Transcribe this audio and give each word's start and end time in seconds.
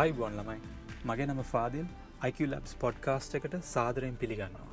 ආයිබොන් 0.00 0.32
ළමයි. 0.36 0.60
මගේ 1.08 1.26
නම 1.26 1.40
ෆාදිල්. 1.48 1.84
IQලබ්ස් 2.28 2.72
පොඩ්කාස්ට් 2.82 3.34
එකට 3.38 3.52
සාදරයෙන් 3.66 4.16
පිළිගන්නවා. 4.22 4.72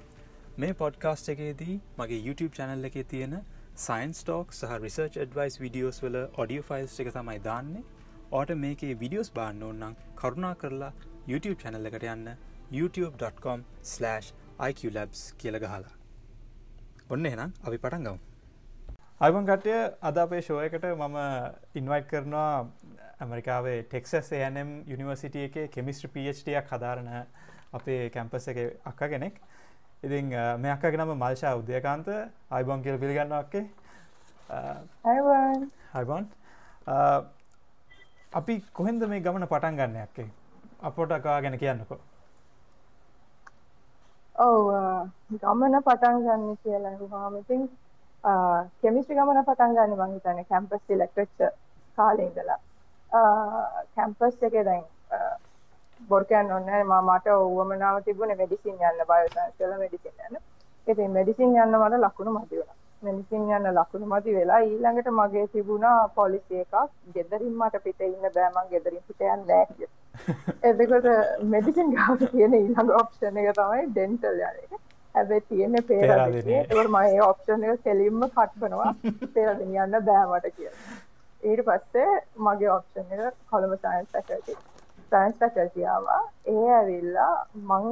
මේ 0.61 0.73
පොඩ්කාස්ට් 0.79 1.27
එකේදී 1.33 1.75
මගේ 1.99 2.19
YouTube 2.27 2.53
චැනල් 2.59 2.87
එකේ 2.89 3.03
තියෙන 3.11 3.35
සයින්ස් 3.83 4.19
ටෝක් 4.23 4.47
සහ 4.59 4.71
රිසර්ච් 4.85 5.13
ඩවයිස් 5.25 5.55
විඩියෝස් 5.63 5.97
වල 6.05 6.17
ඔඩියෝ 6.45 6.65
ෆයිල්ස් 6.69 6.95
එක 7.03 7.09
තමයි 7.17 7.39
දාන්නේ. 7.49 7.83
ඕට 8.39 8.49
මේකේ 8.63 8.93
විඩියෝස් 9.03 9.29
බාන්න 9.37 9.61
ඕන්නම් 9.69 9.93
කරුණා 10.23 10.55
කරලා 10.63 10.91
YouTube 11.27 11.59
චැනල් 11.63 11.85
එකට 11.91 12.05
යන්න 12.15 12.27
youtube.com/iqlabs 12.79 15.19
කියල 15.43 15.55
ගහලා. 15.65 15.93
ඔන්න 17.13 17.23
එනම් 17.33 17.49
අපි 17.67 17.77
පටන් 17.77 18.03
ගවම් 18.07 18.21
අයිබන් 19.21 19.47
කටය 19.47 19.73
අද 20.09 20.15
අපේ 20.19 20.37
ශෝයකට 20.45 20.85
මම 20.91 21.17
ඉන්වයිට් 21.79 22.05
කරනවා 22.11 22.53
ඇමරිකාවේ 23.21 23.77
ටෙක්සස් 23.83 24.31
ඒනම් 24.33 24.69
යුනිවර්සිටිය 24.91 25.45
එක 25.47 25.71
කෙමිස්ට්‍ර 25.75 26.09
පHටයක් 26.13 26.71
හදාරණ 26.73 27.09
අපේ 27.77 28.09
කැම්පස් 28.09 28.47
එක 28.51 28.59
අක්ක 28.91 29.01
කෙනෙක්. 29.13 29.35
ඉතින් 30.03 30.33
මේ 30.61 30.71
අක්ක 30.75 30.97
නම 30.97 31.11
මල්ෂා 31.15 31.55
උද්‍යකාන්ත 31.61 32.07
අයිබොන් 32.49 32.83
කියල 32.83 32.97
පිළිගන්නවක්කේ 33.03 33.65
හයිබොන් 35.95 36.23
අපි 38.33 38.53
කොහෙන්ද 38.73 39.07
මේ 39.11 39.21
ගමන 39.21 39.47
පටන් 39.47 39.77
ගන්න 39.81 39.99
ඇක්කේ 40.05 40.29
අපොට 40.81 41.11
අකා 41.11 41.41
ගැන 41.41 41.59
කියන්නකෝ. 41.59 41.99
ඔව 44.35 44.65
ගමන 45.43 45.81
පටන් 45.85 46.25
ගන්න 46.25 46.57
කියලා 46.63 46.95
හාමතින් 47.13 47.69
කෙමිස්ට්‍රි 48.81 49.15
ගමන 49.15 49.43
පටන් 49.45 49.77
ගන්න 49.77 49.97
මංහිතන 50.01 50.43
කැම්පස් 50.49 50.89
ඉලෙක්ට්‍රක්ෂ 50.89 51.55
කාලෙඉදලා 51.97 52.59
කැම්පස් 53.11 54.43
එක 54.43 54.57
දැන් 54.63 54.83
බොර්කයන් 56.01 56.51
ඔන්න 56.51 56.69
මට 57.01 57.27
ඔවමනාව 57.29 58.03
තිබුණ 58.03 58.35
මෙඩිසින් 58.35 58.77
යන්න 58.81 59.01
බයසන්සල 59.05 59.73
මෙඩිසින් 59.77 60.15
යන්න. 60.19 60.37
ඉති 60.87 61.07
මෙඩිසින් 61.09 61.57
යන්න 61.57 61.77
මට 61.77 61.99
ලකුණු 61.99 62.31
මති 62.31 62.55
වුණ. 62.55 62.77
මෙඩිසින් 63.03 63.49
යන්න 63.49 63.71
ලකුණු 63.73 64.07
මති 64.07 64.35
වෙලා 64.35 64.61
ඊළඟට 64.61 65.11
මගේ 65.11 65.47
තිබුණා 65.49 66.07
පොලිසි 66.09 66.61
එකක්. 66.61 66.75
ගෙදරින් 67.13 67.55
මට 67.55 67.83
පිට 67.83 68.01
ඉන්න 68.03 68.29
බෑමන් 68.29 68.69
ගෙදරින් 68.69 69.03
පිටයන් 69.07 69.43
නෑකිය 69.45 69.89
එදකොට 70.69 71.07
මෙඩිසින් 71.45 71.93
ගාව 71.93 72.25
තියෙන 72.25 72.55
ඊළඟ 72.55 72.91
ඔප්ෂණ 72.93 73.39
එක 73.39 73.53
තමයි 73.55 73.85
ඩෙන්ටල් 73.87 74.41
යන 74.41 74.81
හැබැ 75.15 75.41
තියෙන 75.43 75.77
පේර 75.83 76.89
මයි 76.89 77.21
ඔප්ෂණ 77.23 77.63
එක 77.65 77.83
කෙලින්ම 77.83 78.27
කට්බනවා 78.29 78.91
පේරදින 79.33 79.73
යන්න 79.77 80.03
බෑමට 80.03 80.51
කියලා 80.51 80.99
ඊට 81.43 81.65
පස්සේ 81.65 82.11
මගේ 82.39 82.71
ඔප්ෂන් 82.71 83.13
එක 83.19 83.35
කොළඹ 83.49 83.77
සයින්ස් 83.79 84.09
ෆැකල්ටි 84.11 84.57
සයින්ස් 85.11 85.37
ෆැකල්ටියාවා 85.37 86.21
ඒ 86.47 86.65
ඇවිල්ලා 86.71 87.33
මං 87.67 87.87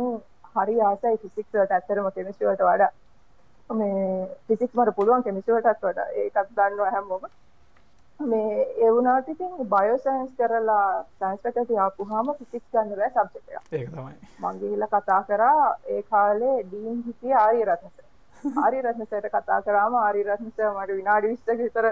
හරි 0.56 0.80
ආසයි 0.84 1.18
ෆිසික්ස් 1.18 1.54
වලට 1.54 1.72
ඇත්තටම 1.72 2.10
කෙමිස්ට්‍රි 2.16 2.48
වලට 2.48 2.66
වඩා. 2.66 2.90
මේ 3.72 4.28
ෆිසික්ස් 4.48 4.74
මට 4.74 4.96
පුළුවන් 4.96 5.24
කෙමිස්ට්‍රි 5.24 5.56
වලටත් 5.56 5.84
වඩා. 5.84 6.08
ඒකත් 6.16 6.52
දන්නවා 6.52 6.92
හැමෝම. 6.92 7.30
මේ 8.20 8.66
ඒ 8.78 8.92
වුණාට 8.92 9.30
ඉතින් 9.30 9.70
බයෝ 9.70 9.98
සයන්ස් 10.00 10.32
කරලා 10.38 10.88
සයන්ස් 11.16 11.42
ෆැකල්ටි 11.44 11.80
ආපුවාම 11.80 12.34
ෆිසික්ස් 12.34 12.68
ගන්න 12.72 12.96
බෑ 12.96 13.12
සබ්ජෙක්ට් 13.12 13.56
එකක් 13.56 13.74
ඒක 13.74 13.90
තමයි. 13.92 14.16
මං 14.42 14.60
ගිහිල්ලා 14.62 14.92
කතා 14.96 15.22
කරා 15.24 15.66
ඒ 15.88 16.02
කාලේ 16.06 16.58
ඩීන් 16.64 17.02
හිටියේ 17.06 17.38
ආර්ය 17.38 17.66
රත්නසර්. 17.66 18.06
ආර්ය 18.64 18.82
රත්නසර්ට 18.82 19.32
කතා 19.32 19.62
කරාම 19.62 19.98
ආර්ය 19.98 20.24
රත්නසර් 20.26 20.72
මට 20.74 21.00
විනාඩි 21.00 21.36
20ක 21.36 21.60
විතර 21.62 21.90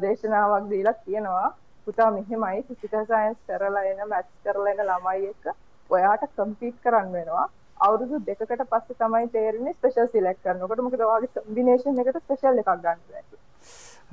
දේශනාවක් 0.00 0.70
දීලා 0.70 0.94
කියනවා 1.00 1.50
පුතා 1.86 2.10
මෙහෙමයි. 2.10 2.62
ෆිසිකල් 2.62 3.04
සයන්ස් 3.04 3.38
කරලා 3.48 3.84
එන 3.84 4.08
මැත්ස් 4.08 4.32
කරලා 4.44 4.72
එන 4.72 4.82
ළමයි 4.82 5.30
එක්ක 5.30 5.44
ඔයාට 5.90 6.26
කම්පීට් 6.36 6.80
කරන්න 6.82 7.12
වෙනවා. 7.12 7.46
අවුරුදු 7.80 8.20
දෙකකට 8.26 8.62
පස්සේ 8.70 8.98
තමයි 8.98 9.28
තේරෙන්නේ 9.28 9.74
ස්පෙෂල් 9.74 10.08
සිලෙක්ට් 10.12 10.44
කරනකොට 10.44 10.84
මොකද 10.86 11.00
ඔයාගේ 11.00 11.32
කම්බිනේෂන් 11.36 12.00
එකට 12.02 12.20
ස්පෙෂල් 12.20 12.62
එකක් 12.62 12.70
ගන්න 12.76 13.02
බැහැ 13.08 13.42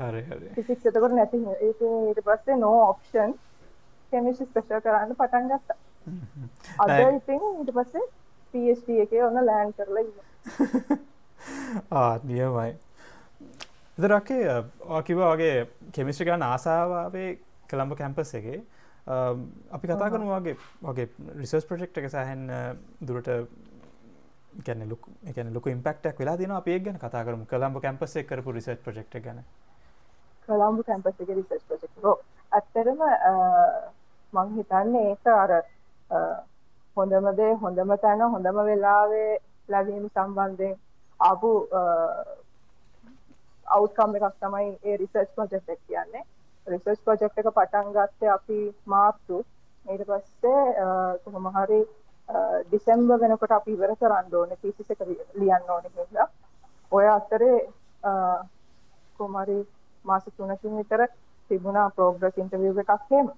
හරි 0.02 0.22
හරි. 0.24 0.50
ෆිසික්ස් 0.56 0.86
එතකොට 0.86 1.16
නැති 1.16 1.42
ඒක 1.60 1.86
ඊට 1.88 2.22
පස්සේ 2.28 2.58
නෝ 2.58 2.78
ඔප්ෂන් 2.88 3.38
කෙමිස්ට්‍රි 4.12 4.50
ස්පෙෂල් 4.50 4.84
කරන්න 4.86 5.16
පටන් 5.16 5.50
ගත්තා. 5.52 5.78
අද 6.80 6.96
ඉතින් 7.00 7.48
ඊට 7.52 7.74
පස්සේ 7.78 8.06
PhD 8.54 9.02
එකේ 9.06 9.26
ඔන්න 9.26 9.46
ලෑන්ඩ් 9.46 9.78
කරලා 9.78 10.06
ඉන්නවා. 10.06 10.98
ආ 12.00 12.14
නියමයි 12.24 12.72
එදරක්කේ 14.02 14.62
කිවගේ 15.06 15.56
කෙමිස්ට්‍රි 15.94 16.26
ගන්න 16.26 16.44
ආසාාවේ 16.44 17.30
කළම්බ 17.70 17.96
කැම්පස් 17.98 18.34
එකේ. 18.36 18.62
අපි 19.72 19.88
කතා 19.88 20.10
කරනවාගේ 20.10 20.56
වගේ 20.84 21.10
රිසර්ස් 21.38 21.66
ප්‍රජෙක්් 21.66 21.98
එක 21.98 22.10
සහන් 22.10 22.48
දුරට 23.02 23.30
ගැන 24.66 24.84
ලුක් 24.90 25.08
එකන 25.26 25.54
ලොක 25.54 25.68
ඉම්පක්ටක් 25.68 26.20
වෙලා 26.20 26.38
දින 26.38 26.52
අපේ 26.52 26.80
ගැන 26.80 27.00
කතා 27.00 27.24
කරම. 27.26 27.46
කළම්බ 27.46 27.82
කැම්පස් 27.82 28.16
එක 28.16 28.28
කරපු 28.28 28.52
රිසර්් 28.52 28.78
ප්‍රජෙක්් 28.78 29.24
ගැන. 29.24 29.44
කළම්බ 30.48 30.84
කැම්පස් 30.84 31.22
එක 31.22 31.30
රිසර්් 31.30 31.62
ප්‍රජෙක්් 31.68 31.92
ඇත්තරම 32.52 33.02
මං 34.34 34.56
හිතන්නේ 34.58 35.10
ඒක 35.12 35.28
අර 35.28 35.52
හොඳමදේ 36.98 37.54
හොඳම 37.56 37.98
තැන 38.02 38.22
හොඳම 38.28 38.58
වෙලාවේ 38.70 39.38
ලැබීම 39.70 40.08
සම්බන්ධයෙන් 40.10 40.76
ආපු 41.20 41.52
අවුට්කම් 43.72 44.16
එකක් 44.18 44.38
තමයි 44.40 44.70
ඒ 44.84 44.98
රිසර්ච් 44.98 45.34
ප්‍රොජෙක්ට් 45.36 45.70
එක 45.70 45.82
කියන්නේ. 45.88 46.24
රිසර්ච් 46.68 47.02
ප්‍රොජෙක්ට් 47.06 47.42
එක 47.42 47.50
පටන් 47.50 47.92
ගත්තේ 47.96 48.32
අපි 48.34 48.60
මාර්තු 48.86 49.42
ඊට 49.86 50.06
පස්සේ 50.06 50.62
කොහොම 51.24 51.50
හරි 51.56 51.82
ඩිසෙම්බර් 52.66 53.20
වෙනකොට 53.20 53.52
අපි 53.52 53.74
ඉවර 53.74 53.96
කරන්න 53.96 54.34
ඕනේ 54.34 54.62
තීසිස් 54.62 54.92
එක 54.92 55.02
ලියන්න 55.36 55.70
ඕනේ 55.70 55.92
කියලා. 55.96 56.28
ඔය 56.92 57.08
අතරේ 57.08 57.58
කොහොම 59.18 59.38
හරි 59.42 59.60
මාස 60.06 60.26
3කින් 60.38 60.78
විතර 60.78 61.08
තිබුණා 61.50 61.90
ප්‍රෝග්‍රස් 61.92 62.38
ඉන්ටර්විව් 62.38 62.80
එකක් 62.80 62.92
එහෙම. 62.98 63.32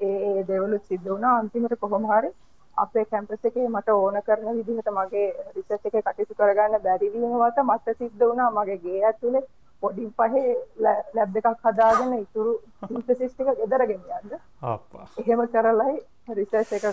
ඒ 0.00 0.16
ඒ 0.28 0.46
දේවල් 0.48 0.78
සිද්ධ 0.80 1.08
වුණා 1.08 1.38
අන්තිමට 1.38 1.80
කොහොම 1.80 2.06
හරි 2.06 2.30
අපේ 2.76 3.04
කැම්පස් 3.04 3.44
එකේ 3.44 3.68
මට 3.68 3.88
ඕන 3.90 4.16
කරන 4.22 4.56
විදිහට 4.58 4.88
මගේ 4.96 5.26
රිසර්ච් 5.56 5.84
එකේ 5.86 6.02
කටයුතු 6.02 6.34
කරගන්න 6.34 6.82
බැරි 6.86 7.12
වීමකට 7.12 7.60
මට 7.64 7.98
සිද්ධ 7.98 8.24
වුණා 8.24 8.50
මගේ 8.50 8.78
ගේ 8.78 9.04
ඇතුලේ 9.04 9.44
පොඩි 9.82 10.08
පහේ 10.18 10.56
ලැබ් 10.86 11.36
එකක් 11.40 11.66
හදාගෙන 11.66 12.16
ඉතුරු 12.18 12.52
සින්තසිස් 12.88 13.32
ටික 13.32 13.50
ගෙදර 13.60 13.86
ගෙනියන්න. 13.86 14.34
අප්පා. 14.62 15.06
එහෙම 15.20 15.46
කරලයි 15.54 15.94
රිසර්ච් 16.38 16.72
එක 16.78 16.84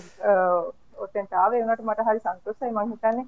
ඔතෙන්ට 0.98 1.34
ආවේ 1.44 1.64
උනට 1.66 1.84
මට 1.88 2.08
හරි 2.08 2.20
සන්තෝෂයි 2.22 2.72
මම 2.72 2.92
හිතන්නේ 2.92 3.26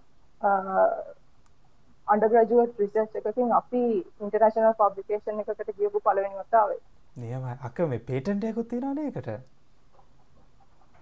අන්ඩර්ග්‍රැජුවේට් 2.07 2.79
රිසර්ච් 2.79 3.15
එකකින් 3.21 3.51
අපි 3.59 3.83
ඉන්ටර්නැෂනල් 4.21 4.77
පබ්ලිකේෂන් 4.81 5.43
එකකට 5.45 5.73
ගියපු 5.79 6.05
පළවෙනි 6.07 6.39
වතාවේ. 6.41 6.79
නියමයි. 7.17 7.57
අක 7.67 7.79
මේ 7.89 8.05
පේටන්ට් 8.09 8.43
එකකුත් 8.43 8.69
තියෙනවනේ 8.69 9.09
ඒකට. 9.09 9.29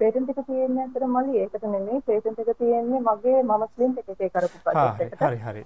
පේටන්ට් 0.02 0.32
එක 0.34 0.40
තියෙන්නේ 0.50 0.86
අතර 0.88 1.06
මලි. 1.16 1.34
ඒකට 1.44 1.68
නෙමෙයි 1.74 2.02
පේටන්ට් 2.10 2.40
එක 2.44 2.52
තියෙන්නේ 2.62 3.02
මගේ 3.10 3.44
මම 3.44 3.68
ස්ලින්ට් 3.74 4.02
එකේ 4.04 4.30
කරපු 4.30 4.64
ප්‍රොජෙක්ට් 4.66 5.06
එකට. 5.06 5.22
හරි 5.26 5.40
හරි. 5.46 5.64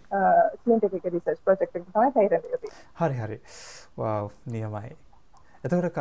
ස්ලින්ට් 0.64 0.90
එකේ 0.90 1.14
රිසර්ච් 1.16 1.40
ප්‍රොජෙක්ට් 1.46 1.80
එක 1.80 1.88
තමයි 1.88 2.12
පේටන්ට් 2.18 2.36
එක 2.36 2.60
තියෙන්නේ. 2.66 2.84
හරි 3.02 3.16
හරි. 3.22 3.40
වව් 3.98 4.28
නියමයි. 4.56 4.92
එතකොට 5.64 5.98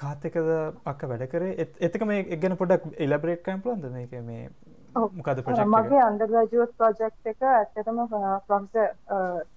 කාත් 0.00 0.24
එකද 0.30 0.48
අක්ක 0.92 1.04
වැඩ 1.10 1.28
කරේ? 1.34 1.68
එතක 1.88 2.02
මේ 2.12 2.24
එක්ගැන 2.36 2.56
පොඩක් 2.62 2.88
ඉලබරේට් 3.06 3.44
කරන්න 3.44 3.62
පුළුවන්ද? 3.62 3.92
මේක 3.98 4.12
මේ 4.30 4.48
මොකද 4.96 5.42
ප්‍රොජෙක්ට් 5.44 5.70
මගේ 5.74 6.02
අන්ඩර්ග්‍රැජුවේට් 6.06 6.74
ප්‍රොජෙක්ට් 6.80 7.30
එක 7.32 7.46
ඇත්තටම 7.52 8.00
professor 8.48 8.88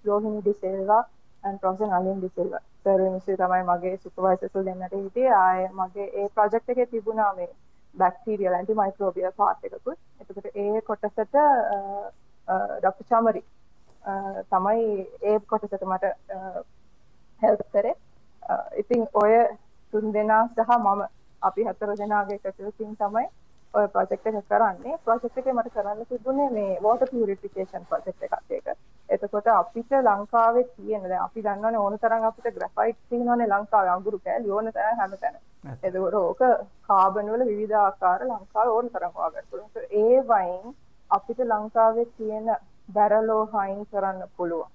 Rohini 0.06 0.42
De Silva 0.46 1.02
and 1.44 1.60
professor 1.60 1.90
Nalin 1.94 2.20
De Silva 2.20 2.62
සර්විනිස්සේ 2.84 3.38
තමයි 3.38 3.64
මගේ 3.64 3.98
සුපර්වයිසර්ස්ලා 3.98 4.66
දෙන්නට 4.66 4.96
හිටියේ. 4.96 5.34
ආයේ 5.36 5.70
මගේ 5.74 6.08
ඒ 6.16 6.28
ප්‍රොජෙක්ට් 6.30 6.70
එකේ 6.70 6.86
තිබුණා 6.86 7.34
මේ 7.34 7.50
බැක්ටීරියල් 7.96 8.54
ඇන්ටි 8.54 8.78
මයික්‍රෝබියල් 8.82 9.34
පාර්ට් 9.38 9.66
එකකුත්. 9.66 10.00
එතකොට 10.22 10.48
ඒ 10.56 10.82
කොටසට 10.82 11.20
ඩොක්ටර් 12.78 13.06
චමරි 13.10 13.44
තමයි 14.50 15.08
ඒ 15.24 15.40
කොටසට 15.48 15.86
මට 15.86 16.14
හෙල්ප් 17.42 17.66
කරේ. 17.74 17.96
ඉතින් 18.78 19.08
ඔය 19.14 19.34
තුන් 19.94 20.14
දෙනා 20.14 20.44
සහ 20.48 20.78
මම 20.78 21.06
අපි 21.42 21.62
හතර 21.64 21.96
දෙනාගේ 21.98 22.40
එකතුවකින් 22.40 22.98
තමයි 22.98 23.28
ඔය 23.74 23.88
ප්‍රොජෙක්ට් 23.88 24.26
එක 24.30 24.48
කරන්නේ 24.48 24.98
ප්‍රොජෙක්ට් 25.06 25.38
එකේ 25.38 25.54
මට 25.54 25.74
කරන්න 25.76 26.08
තිබුණේ 26.08 26.50
මේ 26.52 26.80
වෝටර් 26.82 27.12
පියුරිෆිකේෂන් 27.12 27.86
ප්‍රොජෙක්ට් 27.90 28.26
එකක් 28.28 28.52
ඒක. 28.52 28.68
එතකොට 29.10 29.48
අපිට 29.50 29.92
ලංකාවේ 30.00 30.64
තියෙන 30.66 31.04
දැන් 31.04 31.22
අපි 31.24 31.44
දන්නවනේ 31.46 31.80
ඕන 31.80 31.96
තරම් 32.00 32.26
අපිට 32.30 32.58
ග්‍රැෆයිට් 32.58 33.00
තියෙනවනේ 33.10 33.48
ලංකාවේ 33.48 33.94
අඟුරු 33.94 34.20
කෑලි 34.26 34.52
ඕන 34.52 34.68
තරම් 34.74 35.00
හැමතැන. 35.00 35.38
එතකොට 35.84 36.18
ඕක 36.20 36.42
කාබන් 36.88 37.32
වල 37.34 37.46
විවිධ 37.50 37.78
ආකාර 37.80 38.26
ලංකාවේ 38.26 38.74
ඕන 38.74 38.90
තරම් 38.90 39.14
හොයාගන්න 39.16 39.50
පුළුවන්. 39.52 39.70
ඒ 40.02 40.18
වයින් 40.30 40.76
අපිට 41.12 41.40
ලංකාවේ 41.46 42.06
තියෙන 42.18 42.50
බැරලෝහයින් 42.94 43.86
කරන්න 43.92 44.26
පුළුවන්. 44.38 44.72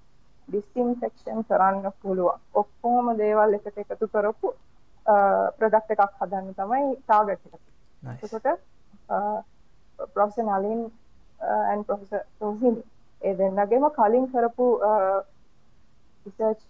ඩිස්ඉන්ෆෙක්ෂන් 0.49 1.45
කරන්න 1.51 1.93
පුළුවන්. 2.03 2.41
ඔක්කොම 2.55 3.13
දේවල් 3.19 3.59
එකට 3.59 3.85
එකතු 3.85 4.09
කරපු 4.09 4.55
ප්‍රඩක්් 5.59 5.95
එකක් 5.95 6.17
හදන්න 6.21 6.55
තමයි 6.55 6.97
ටාගට් 6.97 7.47
එක. 7.51 7.63
එතකොට 8.15 8.49
professor 9.09 10.45
Nalin 10.45 10.85
and 11.41 11.85
professor 11.85 12.23
Rohini 12.41 12.83
ඒ 13.23 13.35
දෙන්නගේම 13.35 13.89
කලින් 13.93 14.27
කරපු 14.29 14.67
uh, 14.83 15.21
රිසර්ච් 16.27 16.61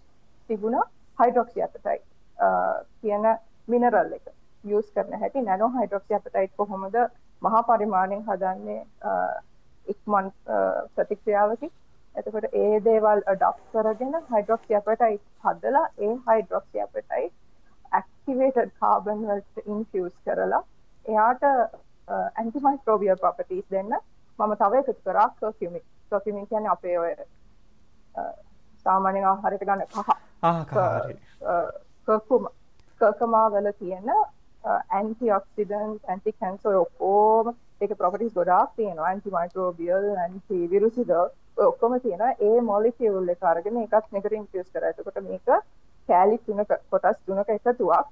තිබුණා 0.49 0.85
හයිඩ්‍රොක්සි 1.17 1.63
අපටයි 1.63 1.99
uh, 2.39 2.75
කියන 3.01 3.25
මිනරල් 3.67 4.13
එක. 4.13 4.27
යස් 4.63 4.91
කරන 4.91 5.19
හැටි 5.19 5.41
නැනෝ 5.41 5.71
හයිඩ්‍රොක්සි 5.71 6.15
අපටයිට් 6.15 6.55
කොහොමද 6.57 6.95
මහා 7.41 7.63
පරිමාණයෙන් 7.63 8.23
හදන්නේ 8.23 8.81
uh, 9.03 9.35
ඉක්මන් 9.87 10.31
ප්‍රතික්‍රියාවකි 10.95 11.71
එතකොට 12.15 12.47
ඒ 12.53 12.79
දේවල් 12.81 13.19
ඩක් 13.25 13.57
කරගෙන 13.73 14.15
හයිඩ්‍රොක්සි 14.29 14.75
අපටයිට් 14.75 15.25
හදලා 15.43 15.85
ඒ 15.99 16.13
හයිඩ්‍රොක්සි 16.27 16.81
අපටයිට් 16.81 17.35
ඇක්ටිවේටඩ් 17.91 18.71
කාබන් 18.79 19.27
වලට 19.27 19.67
ඉන්ෆියස් 19.67 20.15
කරලා 20.23 20.63
එයාට 21.05 21.45
ඇන්ටිමයික්‍රෝබියල් 22.07 23.17
ප්‍රොපර්ටිස් 23.17 23.65
දෙන්න 23.71 23.91
මම 24.39 24.53
තව 24.55 24.73
එකතු 24.81 25.01
කරා 25.03 25.29
කර්කියුමික් 25.39 25.85
කර්කියුමික් 26.11 26.49
කියන්නේ 26.49 26.71
අපේ 26.71 26.97
ඔය 26.99 27.13
සාමාන්‍යයෙන් 28.85 29.25
ආහාරයට 29.25 29.65
ගන්න 29.65 29.85
කහරි. 29.87 31.15
කර්කුම 32.07 32.43
කර්කමා 33.01 33.47
වල 33.51 33.71
තියෙන 33.79 34.09
ඇන්ටිඔක්සිඩන්ට් 34.89 36.09
ඇන්ටි 36.09 36.31
කැන්සර් 36.33 36.75
ඔක්කොම 36.75 37.55
ඒක 37.81 37.97
ප්‍රොපර්ටිස් 37.97 38.33
ගොඩාක් 38.33 38.71
තියෙනවා 38.75 39.09
ඇන්ටිමයික්‍රෝබියල් 39.09 40.07
ඇන්ටි 40.17 40.69
විරුසිද 40.71 41.11
ඔක්කොම 41.65 41.99
තියෙනවා 41.99 42.33
ඒ 42.41 42.61
මොලිකියුල් 42.61 43.29
එක 43.29 43.43
අරගෙන 43.43 43.77
ඒකත් 43.77 44.11
මේකට 44.11 44.33
ඉන්ෆියුස් 44.33 44.69
කරා. 44.73 44.89
එතකොට 44.89 45.19
මේක 45.23 45.47
කෑලි 46.09 46.37
තුනක 46.39 46.71
කොටස් 46.91 47.19
තුනක 47.25 47.49
එකතුවක් 47.49 48.07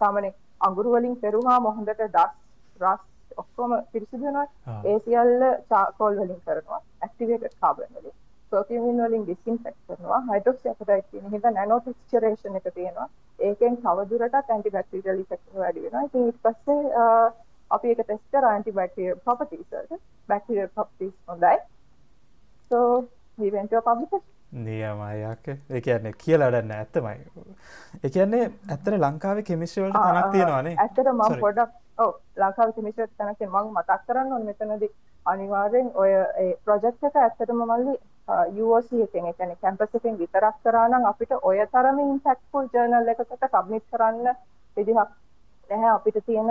සාමාන්‍ය 0.00 0.30
අඟුරු 0.60 0.94
වලින් 0.94 1.16
පෙරුවාම 1.22 1.68
හොඳට 1.76 2.02
දස් 2.16 2.32
රස් 2.80 3.02
ඔක්කොම 3.42 3.76
පිරිසිදු 3.92 4.24
වෙනවා. 4.24 4.46
ඒ 4.88 4.98
සියල්ල 5.04 5.44
චාකෝල් 5.70 6.14
වලින් 6.22 6.40
කරනවා. 6.46 6.80
ඇක්ටිවේටඩ් 7.04 7.56
කාබන් 7.60 7.92
වලින්. 7.96 8.16
පර්ෆියුමින් 8.52 9.02
වලින් 9.04 9.24
ඩිස්ඉන්ෆෙක්ට් 9.26 9.80
කරනවා. 9.88 10.20
හයිඩ්‍රොක්සි 10.30 10.72
අපටයිට් 10.72 11.10
තියෙන 11.10 11.30
හින්දා 11.34 11.52
නැනෝ 11.58 11.80
ටෙක්ස්චරේෂන් 11.80 12.58
එක 12.60 12.66
තියෙනවා. 12.74 13.08
ඒකෙන් 13.38 13.76
තවදුරටත් 13.84 14.50
ඇන්ටිබැක්ටීරියල් 14.54 15.22
ඉෆෙක්ට් 15.24 15.46
එක 15.48 15.60
වැඩි 15.62 15.84
වෙනවා. 15.84 16.02
ඉතින් 16.08 16.26
ඊට 16.28 16.40
පස්සේ 16.46 17.04
අපි 17.70 17.92
ඒක 17.92 18.02
ටෙස්ට් 18.02 18.26
කරා 18.32 18.52
ඇන්ටිබැක්ටීරියල් 18.56 19.22
ප්‍රොපර්ටිස් 19.26 19.66
වලට. 19.72 20.02
බැක්ටීරියල් 20.28 20.74
ප්‍රොපර්ටිස් 20.74 21.14
හොඳයි. 21.28 21.56
So 22.70 22.78
we 23.38 23.50
went 23.50 23.70
to 23.70 23.78
a 23.78 23.82
publication. 23.82 24.39
නියමයක් 24.52 25.48
ඒ 25.48 25.80
කියන්නේ 25.80 26.12
කියලා 26.24 26.50
වැඩන්න 26.52 26.72
ඇත්තමයි 26.72 27.18
ඒ 28.04 28.10
කියන්නේ 28.10 28.44
ඇත්තට 28.68 28.88
ලංකාවේ 28.98 29.42
කෙමිස්ට්‍රී 29.42 29.84
වලට 29.84 30.02
තනක් 30.06 30.32
තියෙනවානේ 30.32 30.74
ඇත්තට 30.78 31.12
මම. 31.12 31.40
පොඩක් 31.40 31.70
ඔව් 31.98 32.14
ලංකාවේ 32.36 32.72
කෙමිස්ට්‍රි 32.72 33.06
තැනක 33.16 33.38
තියෙනවා. 33.38 33.64
මම 33.64 33.78
මතක් 33.78 34.06
කරන්න 34.06 34.32
ඕනේ 34.32 34.56
මෙතනදී 34.60 34.90
අනිවාර්යෙන් 35.26 35.90
ඔය 35.94 36.10
ඒ 36.12 36.56
ප්‍රොජෙක්ට් 36.64 37.04
එක 37.04 37.16
ඇත්තටම 37.16 37.62
මල්ලි 37.62 37.94
UOC 38.62 38.90
එකෙන් 39.04 39.26
ඒ 39.26 39.32
කියන්නේ 39.32 39.56
කැම්පස් 39.62 39.94
එකෙන් 39.94 40.18
විතරක් 40.18 40.60
කරා 40.64 40.88
නම් 40.88 41.04
අපිට 41.04 41.32
ඔය 41.42 41.58
තරම 41.72 41.98
ඉම්පැක්ට්ෆුල් 42.00 42.68
ජර්නල් 42.74 43.14
එකකට 43.14 43.48
සබ්මිට් 43.48 43.86
කරන්න 43.92 44.36
විදිහක් 44.76 45.16
නැහැ 45.70 45.94
අපිට 45.94 46.22
තියෙන 46.26 46.50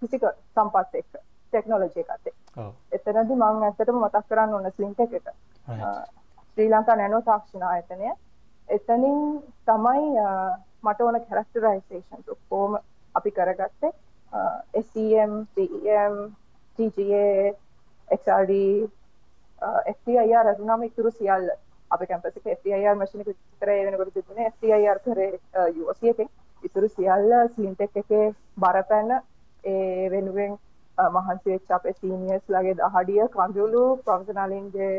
ෆිසිකල් 0.00 0.32
සම්පත් 0.54 0.94
එක්ක 0.94 1.12
ටෙක්නොලොජි 1.52 2.00
එකත් 2.00 2.26
එක්ක. 2.26 2.38
එතනදී 2.92 3.36
මම 3.36 3.62
ඇත්තටම 3.68 4.00
මතක් 4.04 4.26
කරන්න 4.28 4.54
ඕන 4.54 4.72
ස්ලින්ටෙක් 4.76 5.12
එක. 5.12 5.28
Right. 6.62 6.74
අ, 6.74 6.80
ශ්‍රී 6.80 6.96
ලංකා 6.96 6.96
නැනෝ 6.96 7.20
තාක්ෂණ 7.20 7.62
ආයතනය. 7.62 8.12
එතනින් 8.68 9.42
තමයි 9.66 10.18
අ, 10.18 10.58
මට 10.82 11.00
ඕන 11.00 11.20
කැරක්ටරයිසේෂන් 11.20 12.30
ඔක්කොම 12.30 12.78
අපි 13.14 13.30
කරගත්තේ? 13.30 13.92
අ, 14.32 14.38
SEM, 14.80 15.46
CEM, 15.54 16.36
TGA, 16.76 17.54
XRD, 18.14 18.50
අ, 19.62 19.66
FTIR 19.92 20.46
අරුණාම 20.46 20.82
ඉතුරු 20.82 21.10
සියල්ල. 21.10 21.50
අපි 21.90 22.06
කැම්පස් 22.06 22.36
එකේ 22.36 22.54
FTIR 22.54 22.94
මැෂින් 22.94 23.20
එක 23.20 23.26
විතර 23.26 23.68
ඒ 23.68 23.84
වෙනකොට 23.86 24.14
තිබුණේ. 24.14 24.48
FTIR 24.48 24.98
කරේ 24.98 25.38
අ, 25.54 25.66
UOC 25.66 26.02
එකෙන් 26.02 26.28
ඉතුරු 26.64 26.88
සියල්ල 26.88 27.48
ස්ලින්ටෙක් 27.54 27.96
එකේ 27.96 28.34
බරපැන 28.58 29.20
ඒ 29.64 30.10
වෙනුවෙන් 30.10 30.58
අ, 30.98 31.02
මහන්සි 31.10 31.50
වෙච්ච 31.50 31.70
අපේ 31.70 31.92
සීනියර්ස් 32.00 32.46
ලගේ 32.48 32.74
දහඩිය 32.76 33.28
කඳුළු 33.28 33.82
ප්‍රොෆෙෂනලින්ගේ 34.04 34.90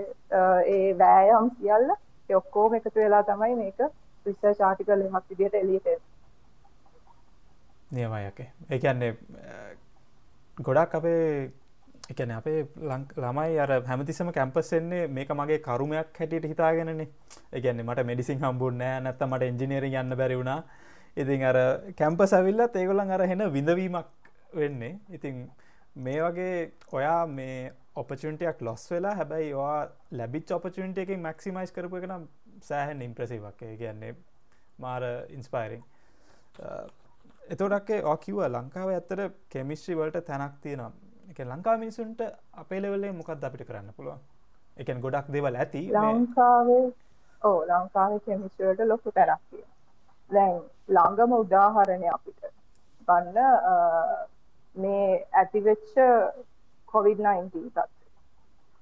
ඒ 0.68 0.94
වෑයම් 1.00 1.50
සියල්ල 1.58 1.92
ඒ 2.30 2.36
ඔක්කොම 2.36 2.74
එකතු 2.76 2.98
වෙලා 2.98 3.24
තමයි 3.24 3.56
මේක 3.56 3.80
රිසර්ච් 4.26 4.62
ආටිකල් 4.62 5.02
එකක් 5.02 5.30
විදිහට 5.30 5.56
එළියට 5.56 5.88
එන්නේ. 5.88 6.02
නියමයක 7.92 8.40
ඒ 8.70 8.80
කියන්නේ 8.80 9.12
අ, 9.46 9.56
ගොඩක් 10.58 10.96
අපේ 10.96 11.52
එකන 12.12 12.32
අපේ 12.32 12.60
ලං- 12.90 13.12
ළමයි 13.18 13.60
අර 13.60 13.72
හැමතිසම 13.90 14.32
කැම්පස් 14.32 14.72
එන්නේ 14.74 15.08
මේක 15.10 15.30
මගේ 15.32 15.60
කරුමයක් 15.60 16.20
හැටියට 16.20 16.46
හිතාගෙනනේ. 16.46 17.08
ඒගැන්නේ 17.54 17.84
මට 17.86 18.06
මෙඩිසින් 18.06 18.40
හම්බුන් 18.44 18.78
නෑ 18.78 19.00
නැත්ත 19.02 19.22
මට 19.28 19.44
එන්ජිනීරින් 19.44 19.96
යන්න 20.02 20.18
බැරි 20.18 20.38
වුණා. 20.38 20.64
ඉතින් 21.18 21.44
අර 21.44 21.58
කැම්පස් 21.98 22.34
ඇවිල්ලත් 22.34 22.76
ඒගොලන් 22.76 23.12
අර 23.12 23.22
හෙන 23.28 23.44
විඳවීමක් 23.54 24.08
වෙන්නේ. 24.56 24.94
ඉතින් 25.10 25.50
මේ 25.96 26.22
වගේ 26.24 26.72
ඔයා 26.92 27.26
මේ 27.28 27.72
ඔපචුන්ටයක් 27.96 28.62
ලොස් 28.62 28.92
වෙලා 28.92 29.16
හැබැයි 29.16 29.54
වා 29.54 29.88
ලැබිච් 30.12 30.52
ඔපචුන්ට 30.52 30.98
එකින් 30.98 31.20
මැක්සිමයිස් 31.20 31.72
කරපු 31.72 31.98
එක 31.98 32.08
නම් 32.08 32.28
සෑහන් 32.62 33.02
ඉම්ප්‍රසිවක් 33.02 33.58
කියන්නේ 33.78 34.16
මාර 34.80 35.04
ඉන්ස්පයිරිං 35.30 35.84
එතොඩක්ේ 37.50 38.02
ඕකිව 38.06 38.38
ලංකාව 38.48 38.90
ඇත්තට 38.90 39.22
කෙමිස්ට්‍රි 39.50 39.96
වලට 39.96 40.26
තැනක් 40.26 40.60
තියෙනවා. 40.62 40.92
එක 41.30 41.40
ලංකා 41.42 41.78
මිනිසුන්ට 41.78 42.22
අපේ 42.54 42.82
ලෙවල්ලේ 42.82 43.12
මොකක්ද 43.14 43.44
අපිට 43.44 43.68
කරන්න 43.68 43.94
පුළුවන්? 43.94 44.20
එකන් 44.78 45.02
ගොඩක් 45.02 45.28
දෙවල් 45.30 45.56
ඇති 45.56 45.82
මේ- 45.88 46.14
ලංකාවේ 46.14 46.86
ඕ 47.42 47.58
ලංකාවේ 47.66 48.20
කෙමිස්ට්‍රි 48.20 48.68
වලට 48.68 48.88
ලොකු 48.88 49.12
තැනක් 49.12 49.42
තියෙනවා. 49.50 49.76
දැන් 50.30 50.62
ළඟම 50.90 51.34
උදාහරණය 51.36 52.08
අපිට 52.10 52.42
ගන්න 53.08 53.38
අ, 53.38 53.74
මේ 54.76 55.28
ඇතිවෙච්ච 55.34 55.96
COVID-19 56.94 57.50
තත්ත්වය. 57.50 57.88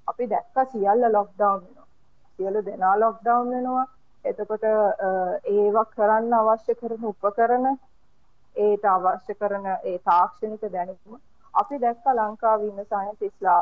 අපි 0.07 0.27
දැක්ක 0.27 0.71
සියල්ල 0.71 1.03
ලොක්ඩවුන් 1.13 1.61
වෙනවා. 1.61 1.87
සියලු 2.39 2.65
දෙනා 2.65 2.99
ලොක්ඩවුන් 2.99 3.49
වෙනවා. 3.49 3.85
එතකොට 4.25 4.63
අ, 4.63 4.73
ඒවා 5.45 5.85
කරන්න 5.85 6.33
අවශ්‍ය 6.33 6.75
කරන 6.75 7.03
උපකරණ 7.05 7.67
ඒට 8.55 8.85
අවශ්‍ය 8.85 9.33
කරන 9.35 9.65
ඒ 9.83 9.97
තාක්ෂණික 9.99 10.63
දැනුම 10.71 11.19
අපි 11.53 11.77
දැක්ක 11.79 12.05
ලංකාවේ 12.15 12.67
ඉන්න 12.67 12.85
සයන්ටිස්ලා 12.85 13.61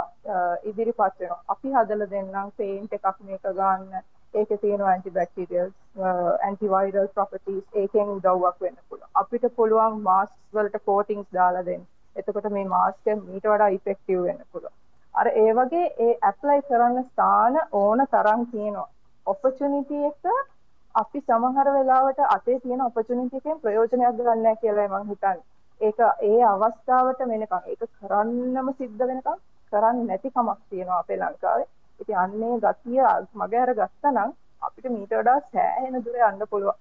ඉදිරිපත් 0.63 1.19
වෙනවා. 1.19 1.41
අපි 1.49 1.73
හදලා 1.73 2.09
දෙන්නම් 2.13 2.51
පේන්ට් 2.57 2.93
එකක් 2.93 3.19
මේක 3.21 3.41
ගන්න. 3.43 4.01
ඒකේ 4.33 4.57
තියෙනවා 4.57 4.89
ඇන්ටිබැක්ටීරියල් 4.93 5.69
ඇන්ටිවයිරල් 6.47 7.07
ප්‍රොපර්ටිස් 7.15 7.63
ඒකෙන් 7.73 8.09
උදව්වක් 8.15 8.57
වෙන්න 8.61 8.77
පුළුවන්. 8.89 9.09
අපිට 9.15 9.45
පුළුවන් 9.55 10.01
මාස්ක් 10.01 10.33
වලට 10.53 10.83
කෝටින්ග්ස් 10.85 11.29
දාලා 11.33 11.65
දෙන්න. 11.65 11.85
එතකොට 12.17 12.49
මේ 12.49 12.67
මාස්ක් 12.73 13.07
එක 13.07 13.23
මීට 13.23 13.49
වඩා 13.51 13.73
ඉෆෙක්ටිව් 13.77 14.21
වෙන්න 14.25 14.43
පුළුවන්. 14.51 14.75
අර 15.15 15.27
ඒ 15.33 15.51
වගේ 15.53 15.85
ඒ 16.05 16.13
ඇප්ලයි 16.21 16.61
කරන්න 16.67 17.03
ස්ථාන 17.03 17.59
ඕන 17.73 18.05
තරම් 18.13 18.45
තියෙනවා. 18.51 18.87
ඔපචුනිටි 19.27 20.05
එක 20.09 20.23
අපි 20.95 21.21
සමහර 21.21 21.67
වෙලාවට 21.75 22.19
අතේ 22.29 22.59
තියෙන 22.59 22.81
ඔපචුනිටි 22.81 23.37
එකෙන් 23.37 23.61
ප්‍රයෝජනයක් 23.61 24.17
ගන්න 24.17 24.43
නැහැ 24.43 24.61
කියලා 24.61 24.87
මම 24.93 25.09
හිතන්නේ. 25.09 25.45
ඒක 25.81 25.99
ඒ 26.21 26.41
අවස්ථාවට 26.45 27.19
වෙනකන් 27.23 27.57
ඒක 27.65 27.81
කරන්නම 27.97 28.69
සිද්ධ 28.77 29.03
වෙනකන් 29.09 29.41
කරන්නේ 29.71 30.07
නැති 30.07 30.29
කමක් 30.29 30.59
තියෙනවා 30.69 30.99
අපේ 30.99 31.19
ලංකාවේ. 31.19 31.67
ඉතින් 31.99 32.17
අන්නේ 32.17 32.55
ගතිය 32.63 33.01
මග 33.35 33.53
අර 33.63 33.71
ගත්තා 33.75 34.11
නම් 34.11 34.31
අපිට 34.61 34.89
මීට 34.91 35.13
වඩා 35.13 35.39
සෑහෙන 35.51 36.03
දුර 36.05 36.17
යන්න 36.21 36.47
පුළුවන්. 36.49 36.79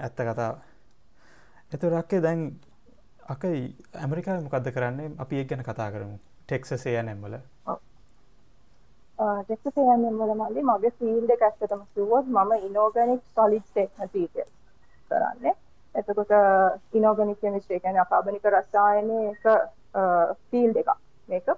ඇත්ත 0.00 0.20
කතාව 0.28 0.56
එතුරක්කේ 1.72 2.20
දැන් 2.22 2.42
අකයි 3.30 3.62
ඇමරිකාව 3.96 4.42
මොකක්ද 4.42 4.72
කරන්නේ 4.72 5.14
අපි 5.18 5.40
එක් 5.40 5.48
ගැන 5.48 5.64
කතා 5.64 5.90
කරමු 5.90 6.16
ටෙක්සසේ 6.42 7.02
නැම්වල 7.02 7.40
ටෙක්සස් 9.20 9.78
A&M 9.78 10.04
වල 10.18 10.32
මල්ලි 10.34 10.62
මගේ 10.64 10.92
ෆීල්ඩ් 10.98 11.32
එක 11.34 11.42
ඇත්තටම 11.46 11.82
කිව්වොත් 11.94 12.28
මම 12.28 12.52
ඉනෝගැනික් 12.68 13.22
සොලිඩ් 13.34 13.64
ස්ටේට් 13.64 13.98
මැටීරියල් 13.98 14.48
කරන්නේ. 15.10 15.54
එතකොට 15.94 16.32
uh, 16.32 16.70
ඉනෝගැනික් 16.92 17.40
කෙමිස්ට්‍රි 17.40 17.80
කියන්නේ 17.80 18.04
අකාබනික 18.04 18.46
රසායනයක 18.50 19.44
ෆීල්ඩ් 20.50 20.76
uh, 20.76 20.82
එකක්. 20.82 20.90
මේක 21.28 21.50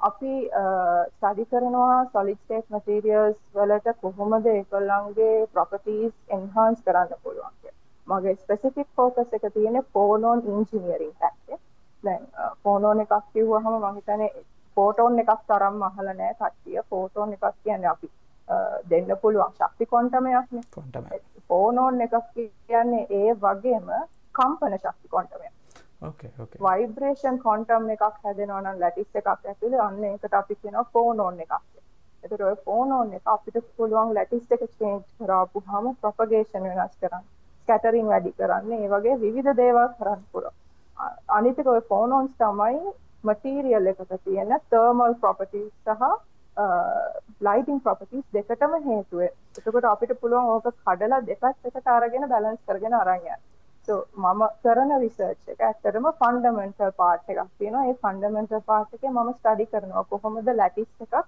අපි 0.00 0.32
uh, 0.60 1.02
ස්ටඩි 1.12 1.46
කරනවා 1.50 1.98
සොලිඩ් 2.12 2.40
ස්ටේට් 2.40 2.70
මැටීරියල්ස් 2.70 3.38
වලට 3.54 3.96
කොහොමද 4.00 4.48
ඒගොල්ලන්ගේ 4.48 5.46
ප්‍රොපර්ටිස් 5.52 6.14
එන්හාන්ස් 6.30 6.80
කරන්න 6.86 7.22
පුළුවන් 7.22 7.54
කියලා. 7.54 7.61
මගේ 8.08 8.36
ස්පෙસિෆික් 8.36 8.88
ફોකස් 8.96 9.32
එක 9.32 9.44
තියෙන්නේ 9.54 9.84
ෆෝනෝන් 9.92 10.42
ඉන්ජිනියරින් 10.46 11.14
පැත්තේ. 11.18 11.58
දැන් 12.04 12.26
ෆෝනෝන් 12.64 13.00
එකක් 13.00 13.14
කිව්වහම 13.32 13.74
මම 13.74 13.94
හිතන්නේ 13.96 14.44
ෆෝටෝන් 14.76 15.18
එකක් 15.18 15.40
තරම් 15.48 15.82
අහලා 15.82 16.14
නැහැ 16.14 16.34
කට්ටිය. 16.34 16.82
ෆෝටෝන් 16.90 17.32
එකක් 17.32 17.46
කියන්නේ 17.58 17.90
අපි 17.90 18.10
දෙන්න 18.90 19.16
පුළුවන් 19.22 19.52
ශක්ති 19.54 19.86
කොන්ටමයක්නේ. 19.86 20.62
කොන්ටම 20.70 21.04
ෆෝනෝන් 21.48 22.00
එකක් 22.00 22.14
කියන්නේ 22.34 23.06
ඒ 23.10 23.34
වගේම 23.36 23.90
කම්පන 24.34 24.78
ශක්ති 24.78 25.08
කොන්ටමය 25.08 25.48
වයිබ්‍රේෂන් 26.60 27.38
කොන්ටම් 27.40 27.90
එකක් 27.90 28.02
හැදෙනවනම් 28.22 28.80
ලැටිස් 28.80 29.20
එකක් 29.20 29.28
ඇතුළේ 29.28 29.80
අන්න 29.80 30.04
එකට 30.06 30.34
අපි 30.34 30.54
කියනවා 30.56 30.84
ෆෝනෝන් 30.92 31.40
එකක් 31.40 31.52
එතකොට 32.24 32.42
ඔය 32.42 32.56
ෆෝනෝන් 32.64 33.12
එක 33.14 33.30
අපිට 33.34 33.58
පුළුවන් 33.76 34.14
ලැටිස් 34.14 34.56
එක 34.56 34.64
චේන්ජ් 34.72 35.04
කරාපුවාම 35.18 35.86
ප්‍රොපගේෂන් 36.00 36.68
වෙනස් 36.70 36.96
කරන්න 37.00 37.24
ස්කැටරින් 37.72 38.10
වැඩි 38.12 38.34
කරන්න 38.38 38.72
ඒ 38.78 38.88
වගේ 38.88 39.20
විවිධ 39.20 39.54
දේවල් 39.60 39.88
කරන්න 39.98 40.26
පුළුවන් 40.32 40.60
අනිත් 41.28 41.58
එක 41.58 41.68
ඔය 41.68 41.80
ෆෝනෝන්ස් 41.88 42.32
තමයි 42.38 42.92
මටීරියල් 43.24 43.88
එකට 43.92 44.12
තියෙන 44.24 44.52
තර්මල් 44.70 45.14
ප්‍රොපර්ටිස් 45.20 45.70
සහ 45.86 46.02
ලයිටිං 47.46 47.80
ප්‍රොපර්ටිස් 47.80 48.24
දෙකටම 48.32 48.74
හේතුව. 48.86 49.20
එතකොට 49.58 49.84
අපිට 49.84 50.12
පුළුවන් 50.20 50.50
ඕක 50.54 50.68
කඩලා 50.80 51.20
දෙපැත්තකට 51.22 51.88
අරගෙන 51.88 52.28
බැලන්ස් 52.28 52.60
කරගෙන 52.66 52.94
අරන් 52.94 53.26
යන්න. 53.26 53.42
so 53.88 53.94
මම 54.16 54.42
කරන 54.64 54.92
රිසර්ච් 55.04 55.54
එක 55.54 55.62
ඇත්තටම 55.68 56.10
ෆන්ඩමෙන්ටල් 56.20 56.92
පාර්ට් 56.98 57.30
එකක් 57.30 57.48
තියෙනවා. 57.58 57.86
ඒ 57.86 57.96
ෆන්ඩමෙන්ටල් 58.02 58.66
පාර්ට් 58.66 58.98
එකේ 58.98 59.10
මම 59.10 59.32
ස්ටඩි 59.32 59.70
කරනවා 59.72 60.04
කොහොමද 60.10 60.52
ලැටිස් 60.54 60.90
එකක් 61.00 61.24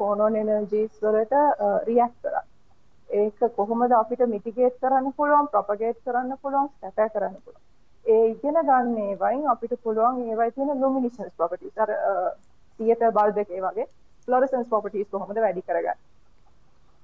ෆෝනෝන් 0.00 0.36
එනර්ජීස් 0.36 0.92
වලට 1.02 1.46
රියැක්ට් 1.86 2.20
කරන්නේ. 2.22 2.53
ඒක 3.10 3.38
කොහොමද 3.56 3.92
අපිට 3.92 4.22
මිටිගේට් 4.26 4.80
කරන්න 4.80 5.12
පුළුවන්, 5.16 5.48
ප්‍රොපගේට් 5.52 5.98
කරන්න 6.04 6.38
පුළුවන්, 6.42 6.68
ස්කැටර් 6.76 7.10
කරන්න 7.14 7.36
පුළුවන්. 7.44 7.62
ඒ 8.06 8.30
ඉගෙන 8.30 8.56
ගන්න 8.68 8.96
ඒවයින් 9.02 9.46
අපිට 9.52 9.74
පුළුවන් 9.82 10.22
ඒවයි 10.28 10.50
තියෙන 10.52 10.80
ලුමිනිසන්ස් 10.80 11.32
ප්‍රොපර්ටිස් 11.36 11.78
අර 11.78 11.90
තියටර් 12.78 13.12
බල්බ් 13.18 13.38
එකේ 13.44 13.62
වගේ 13.66 13.86
ෆ්ලොරසන්ස් 14.28 14.68
ප්‍රොපර්ටිස් 14.68 15.08
කොහොමද 15.10 15.40
වැඩි 15.44 15.62
කරගන්නේ. 15.62 15.96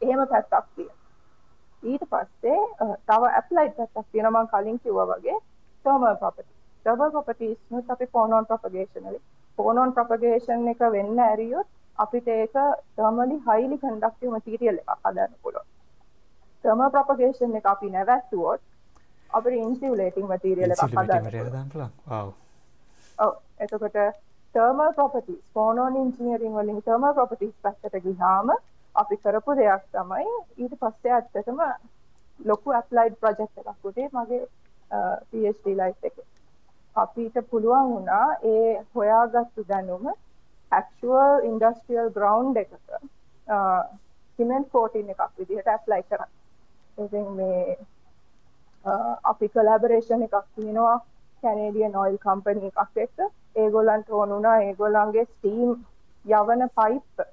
එහෙම 0.02 0.26
පැත්තක් 0.32 0.66
තියෙනවා. 0.74 0.98
ඊට 1.82 2.04
පස්සේ 2.12 2.58
තව 3.08 3.22
ඇප්ලයිඩ් 3.30 3.74
පැත්තක් 3.78 4.06
තියෙනවා 4.12 4.42
මම 4.44 4.50
කලින් 4.52 4.78
කිව්වා 4.84 5.08
වගේ 5.12 5.38
thermal 5.84 6.16
properties. 6.22 6.60
thermal 6.84 7.10
properties 7.10 7.58
නුත් 7.70 7.90
අපි 7.90 8.06
phonon 8.14 8.46
propagation 8.46 9.04
වලින් 9.04 9.22
phonon 9.58 9.92
propagation 9.92 10.68
එක 10.72 10.82
වෙන්න 10.96 11.18
ඇරියොත් 11.26 11.68
අපිට 11.98 12.28
ඒක 12.28 12.56
thermally 12.96 13.38
highly 13.46 13.78
conductive 13.78 14.32
material 14.36 14.76
එකක් 14.82 14.98
හදන්න 15.04 15.36
පුළුවන්. 15.42 15.69
Thermal 16.64 16.90
propagation 16.96 17.54
එක 17.60 17.66
අපි 17.74 17.90
නැවැත්තුවොත් 17.96 18.60
අපිට 19.38 19.60
ඉන්සියුලේටිං 19.66 20.26
මැටීරියල් 20.32 20.74
එකක් 20.74 20.82
හදන්න. 20.96 21.92
ඔව්. 22.18 22.32
එතකොට 23.64 23.96
thermal 24.54 24.92
properties 24.98 25.42
phonon 25.54 25.96
engineering 25.96 26.54
වලින් 26.58 26.82
thermal 26.88 27.14
properties 27.14 27.54
පැත්තට 27.62 28.02
ගියාම 28.06 28.50
අපි 28.94 29.16
කරපු 29.24 29.56
දෙයක් 29.60 29.84
තමයි 29.96 30.26
ඊට 30.62 30.74
පස්සේ 30.80 31.12
ඇත්තටම 31.18 31.60
ලොකු 32.40 32.74
ඇප්ලයිඩ් 32.78 33.20
ප්‍රොජෙක්ට් 33.22 33.62
එකක් 33.62 33.88
උදේ 33.90 34.08
මගේ 34.16 34.42
PhD 35.30 35.76
ලයිෆ් 35.80 36.10
එකේ. 36.10 36.26
අපිට 36.96 37.36
පුළුවන් 37.50 37.94
වුණා 37.94 38.26
ඒ 38.52 38.84
හොයාගත්තු 38.94 39.64
දැනුම 39.68 40.10
actual 40.80 41.44
industrial 41.52 42.10
ground 42.16 42.56
එකක 42.56 42.74
සිමෙන්ට් 44.36 44.70
කෝටින් 44.74 45.10
එකක් 45.14 45.22
විදිහට 45.38 45.72
ඇප්ලයි 45.74 46.02
කරන්න. 46.08 46.32
ඉතින් 46.98 47.28
මේ 47.32 47.76
අපි 49.24 49.48
කලබරේෂන් 49.48 50.22
එකක් 50.22 50.36
තියෙනවා 50.54 50.96
කැනේඩියන් 51.42 51.96
ඔයිල් 51.96 52.18
කම්පනි 52.18 52.70
එකක් 52.70 52.96
එක්ක. 52.96 53.18
ඒගොල්ලන්ට 53.56 54.10
ඕන 54.10 54.30
වුණා 54.30 54.56
ඒගොල්ලන්ගේ 54.62 55.24
ස්ටීම් 55.26 55.70
යවන 56.24 56.66
පයිප් 56.76 57.24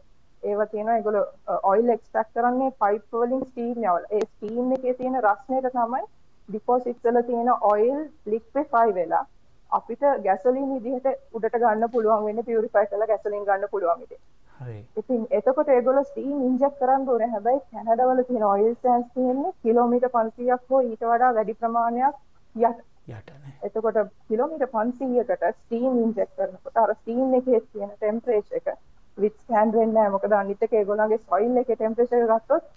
ඒව 0.44 0.62
තියෙන 0.72 0.90
ඒගොල්ලෝ 0.90 1.26
ඔයිල් 1.64 1.90
එක්ස්ට්‍රැක්ට් 1.90 2.34
කරන්නේ. 2.34 2.72
පයිප් 2.80 3.04
වලින් 3.14 3.44
ස්ටීම් 3.46 3.78
යවලා 3.78 4.12
ඒ 4.12 4.22
ස්ටීම් 4.26 4.72
එකේ 4.72 4.94
තියෙන 4.94 5.20
රස්නේට 5.22 5.72
තමයි 5.72 6.04
ඩිපොසිට්ස් 6.50 7.04
වල 7.04 7.22
තියෙන 7.24 7.52
ඔයිල් 7.64 8.00
ලික්විෆයි 8.26 8.94
වෙලා 8.94 9.26
අපිට 9.72 10.04
ගැසොලින් 10.24 10.74
විදිහට 10.74 11.08
උඩට 11.34 11.58
ගන්න 11.58 11.92
පුළුවන් 11.92 12.26
වෙන්නේ 12.26 12.44
පියුරිෆයි 12.44 12.86
කරලා 12.86 13.08
ගැසොලින් 13.08 13.46
ගන්න 13.46 13.72
පුළුවන් 13.72 14.02
විදිහට. 14.02 14.37
ඉතින් 15.00 15.26
එතකොට 15.38 15.70
ඒගොල්ලෝ 15.70 16.04
ස්ටීම් 16.04 16.38
ඉන්ජෙක්ට් 16.50 16.80
කරන්න 16.80 17.10
ඕනේ. 17.14 17.30
හැබැයි 17.34 17.60
කැනඩාවල 17.72 18.22
තියෙන 18.30 18.46
ඔයිල් 18.52 18.76
සෑන්ඩ්ස් 18.84 19.12
තියෙන්නේ 19.14 19.52
කිලෝමීටර් 19.64 20.10
500ක් 20.16 20.60
හෝ 20.70 20.82
ඊට 20.90 21.04
වඩා 21.12 21.32
වැඩි 21.38 21.56
ප්‍රමාණයක් 21.62 22.16
යට. 22.56 22.82
යටනේ. 23.18 23.54
එතකොට 23.68 24.00
කිලෝමීටර් 24.28 24.70
500කට 24.74 25.54
ස්ටීම් 25.58 26.02
ඉන්ජෙක්ට් 26.04 26.36
කරනකොට 26.42 26.82
අර 26.84 26.96
ස්ටීම් 26.96 27.38
එකේ 27.40 27.62
තියෙන 27.62 27.94
ටෙම්පරේචර් 27.94 28.58
එක 28.62 28.74
විත්ස්ටෑන්ඩ් 29.18 29.80
වෙන්නේ 29.80 29.94
නැහැ. 30.00 30.16
මොකද 30.16 30.36
අනිත් 30.42 30.68
එක 30.68 30.76
ඒගොල්ලන්ගේ 30.82 31.24
සොයිල් 31.30 31.64
එකේ 31.64 31.80
ටෙම්පරේචර් 31.80 32.20
එක 32.20 32.34
ගත්තොත් 32.34 32.74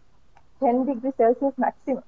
10 0.68 0.87
degree 0.90 1.16
celsius 1.22 1.58
maximum. 1.64 2.04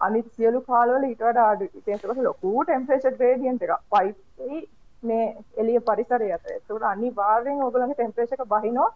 අනිත් 0.00 0.32
සියලු 0.34 0.64
කාලවල 0.72 1.06
ඊට 1.10 1.22
වඩා 1.28 1.46
අඩුයි. 1.52 1.70
ඉතින් 1.74 1.94
ඒක 1.94 2.24
ලොකු 2.30 2.56
ටෙම්පරේචර් 2.64 3.14
ග්‍රේඩියන්ට් 3.20 3.68
එකක්. 3.68 3.78
පයිප් 3.92 4.18
මේ 5.02 5.26
එළිය 5.56 5.80
පරිසරය 5.82 6.32
අතර. 6.32 6.50
ඒකට 6.50 6.82
අනිවාර්යෙන් 6.84 7.62
ඕගොල්ලන්ගේ 7.62 7.94
ටෙම්පරේචර් 7.94 8.34
එක 8.34 8.48
බහිනවා. 8.48 8.90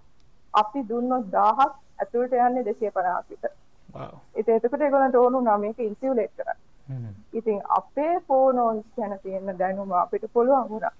අපි 0.54 0.80
දුන්නොත් 0.88 1.30
1000ක් 1.30 1.70
ඇතුළට 1.98 2.32
යන්නේ 2.40 2.64
250ක් 2.64 3.22
විතර. 3.28 3.52
wow. 3.88 4.14
ඉතින් 4.34 4.54
එතකොට 4.54 4.82
ඒගොල්ලන්ට 4.82 5.16
ඕන 5.16 5.32
වුණා 5.32 5.58
මේක 5.58 5.78
ඉන්සියුලේට් 5.80 6.36
කරන්න. 6.36 6.60
ඉතින් 7.32 7.62
අපේ 7.70 8.20
ෆෝනෝන්ස් 8.22 8.84
ගැන 8.96 9.18
තියෙන 9.22 9.58
දැනුම 9.58 9.92
අපිට 9.94 10.24
පුළුවන් 10.32 10.68
වුණා 10.68 10.92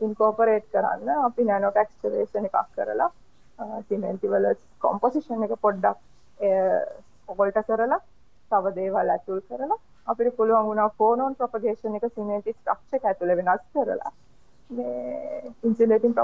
ඉන්කෝපරේට් 0.00 0.66
කරන්න 0.72 1.08
අපි 1.20 1.44
නැනෝ 1.44 1.70
ටෙක්ස්චරේෂන් 1.72 2.48
එකක් 2.48 2.58
කරලා 2.76 3.10
සිමෙන්ති 3.88 4.28
වල 4.28 4.46
කොම්පොසිෂන් 4.78 5.44
එක 5.46 5.56
පොඩ්ඩක් 5.60 5.98
ඔගොල්ට 7.28 7.60
කරලා 7.66 8.00
තව 8.50 8.74
දේවල් 8.76 9.10
ඇතුල් 9.10 9.40
කරලා 9.42 9.80
අපිට 10.06 10.36
පුළුවන් 10.36 10.68
වුණා 10.68 10.88
ෆෝනෝන් 10.98 11.36
ප්‍රොපගේෂන් 11.36 11.98
එක 11.98 12.06
සිමෙන්ති 12.10 12.52
ස්ට්‍රක්චර් 12.52 12.96
එක 12.96 13.04
ඇතුලේ 13.04 13.36
වෙනස් 13.36 13.66
කරලා 13.72 14.12
මේ 14.70 15.52
ඉන්සිලේටින් 15.62 16.14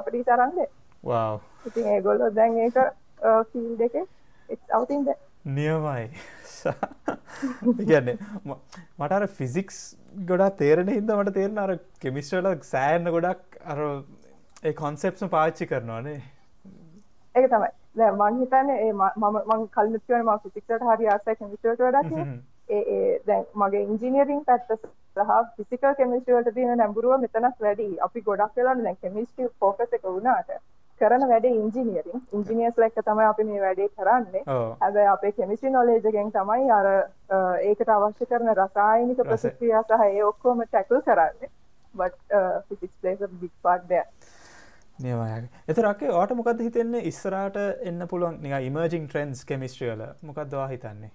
දෙන්න. 0.56 0.70
wow. 1.02 1.40
ඉතින් 1.66 1.87
ඒගොල්ලෝ 1.87 2.35
දැන් 2.35 2.59
ඒක 2.59 2.76
out 4.70 4.90
in 4.90 5.04
there. 5.04 5.18
නියමයි. 5.44 6.11
කියන්නේ 7.87 8.18
මට 8.44 9.12
අර 9.12 9.26
ෆිසික්ස් 9.26 9.78
ගොඩක් 10.30 10.56
තේරෙන 10.56 10.88
හින්දා 10.88 11.16
මට 11.23 11.35
තේරෙන 11.35 11.59
අර 11.59 11.78
කෙමිස්ට්‍රි 12.00 12.42
වල 12.42 12.62
සෑහෙන 12.70 13.12
ගොඩක් 13.16 13.61
අර 13.64 13.78
ඒ 14.62 14.73
කොන්සෙප්ට්ස්ම 14.73 15.28
පාවිච්චි 15.37 15.66
කරනවානේ. 15.66 16.20
ඒක 17.35 17.50
තමයි. 17.50 17.70
මම 18.12 18.40
හිතන්නේ 18.40 18.78
ඒ 18.87 18.92
මම 18.92 19.38
මම 19.42 19.66
ෆිසික්ස් 20.44 20.68
වලට 20.68 20.88
හරි 20.90 21.09
ආසයි 21.09 21.37
කෙමිස්ට්‍රි 21.37 21.70
වලට 21.70 21.82
වඩා 21.88 22.04
කියලා. 22.09 22.26
ඒ 22.26 22.35
ඒ 22.35 22.59
දැන් 23.26 23.46
මගේ 23.62 23.84
ඉංජිනියරින් 23.84 24.42
පැත්ත 24.48 24.74
සහ 24.74 25.30
ෆිසිකල් 25.56 25.94
කෙමිස්ට්‍රි 26.00 26.34
වලට 26.34 26.54
තියෙන 26.58 26.78
නැඹුරුව 26.78 27.20
මෙතනත් 27.20 27.64
වැඩි. 27.66 27.88
අපි 28.08 28.26
ගොඩක් 28.28 28.60
වෙලාවට 28.60 28.84
දැන් 28.88 29.00
කෙමිස්ට්‍රි 29.06 29.48
ફોකස් 29.60 29.96
එක 29.98 30.04
වුණාට 30.08 30.52
කරන 31.00 31.28
වැඩේ 31.28 31.54
ඉංජිනියරින්. 31.60 32.26
ඉංජිනියර්ස්ලා 32.40 32.90
එක්ක 32.90 33.00
තමයි 33.06 33.28
අපි 33.28 33.48
මේ 33.52 33.62
වැඩේ 33.66 33.88
කරන්නේ. 33.96 34.44
හැබැයි 34.82 35.12
අපේ 35.14 35.32
කෙමිස්ට්‍රි 35.38 35.72
නොලෙජ් 35.76 36.10
එකෙන් 36.12 36.34
තමයි 36.36 36.68
අර 36.80 36.90
ඒකට 37.70 37.94
අවශ්‍ය 37.96 38.30
කරන 38.34 38.52
රසායනික 38.56 39.24
ප්‍රතික්‍රියා 39.30 39.86
සහ 39.88 40.06
ඒ 40.10 40.28
ඔක්කොම 40.32 40.62
ටැකල් 40.66 41.02
කරන්නේ. 41.08 41.50
uh, 41.94 42.60
physics 42.68 42.94
plays 43.00 43.20
a 43.20 43.28
big 43.28 43.50
part 43.62 43.88
there. 43.88 44.06
නියමයි. 44.98 45.48
එතරම්කේ 45.68 46.10
ඔයාට 46.10 46.34
මොකද්ද 46.36 46.60
හිතෙන්නේ 46.66 47.06
ඉස්සරහට 47.10 47.56
එන්න 47.90 48.06
පුළුවන් 48.08 48.36
නිකන් 48.42 48.66
ඉමර්ජින් 48.68 49.08
ට්‍රෙන්ඩ්ස් 49.08 49.44
කෙමිස්ට්‍රි 49.44 49.88
වල 49.92 50.02
මොකද්ද 50.22 50.54
ඔයා 50.58 50.68
හිතන්නේ? 50.74 51.10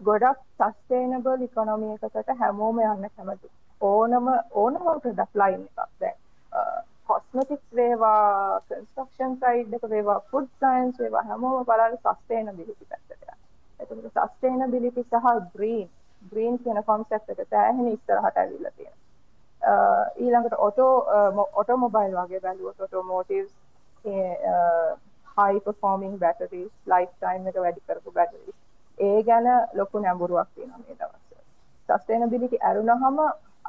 ගොඩක් 0.00 0.38
සස්ටේනබල් 0.58 1.42
ඉකොනොමි 1.46 1.88
එකකට 1.94 2.30
හැමෝම 2.38 2.78
යන්න 2.82 3.08
කැමති. 3.08 3.48
ඕනම 3.80 4.28
ඕනම 4.54 4.78
ප්‍රොඩක්ට් 4.78 5.40
ලයින් 5.42 5.62
එකක් 5.62 5.92
දැන් 6.00 6.16
කොස්මෙටික්ස් 7.08 7.66
වේවා 7.74 8.60
කන්ස්ට්‍රක්ෂන් 8.62 9.36
සයිඩ් 9.42 9.76
එක 9.78 9.84
වේවා 9.90 10.18
ෆුඩ් 10.30 10.48
සයන්ස් 10.60 10.98
වේවා 10.98 11.24
හැමෝම 11.24 11.64
බලන්නේ 11.64 12.00
සස්ටේනබිලිටි 12.04 12.86
පැත්තට 12.86 13.12
යනවා. 13.16 13.36
එතකොට 13.80 14.28
සස්ටේනබිලිටි 14.28 15.04
සහ 15.04 15.28
ග්‍රීන් 15.54 15.88
ග්‍රීන් 16.32 16.58
කියන 16.64 16.82
කොන්සෙප්ට් 16.84 17.30
එක 17.34 17.44
සෑහෙන 17.50 17.92
ඉස්සරහට 17.92 18.36
ඇවිල්ලා 18.36 18.74
තියෙනවා. 18.76 18.98
ඊළඟට 20.18 20.56
ඔටෝ 20.60 20.94
ඔටෝමොබයිල් 21.54 22.16
වගේ 22.16 22.40
බැලුවොත් 22.40 22.80
ඔටෝමෝටිව්ස් 22.80 23.52
හයි 24.04 25.60
පර්ෆෝමිං 25.60 26.18
බැටරීස් 26.18 26.72
ලයිෆ් 26.86 27.10
ටයිම් 27.14 27.48
එක 27.48 27.62
වැඩි 27.64 27.86
කරපු 27.86 28.12
බැටරීස් 28.12 28.58
ඒ 29.08 29.22
ගැන 29.28 29.46
ලොකු 29.78 29.98
නැඹුරුවක් 30.06 30.48
තියෙනවා 30.54 30.82
මේ 30.86 30.96
දවස්වල. 31.00 31.40
sustainability 31.88 32.58
ඇරුණාම 32.68 33.18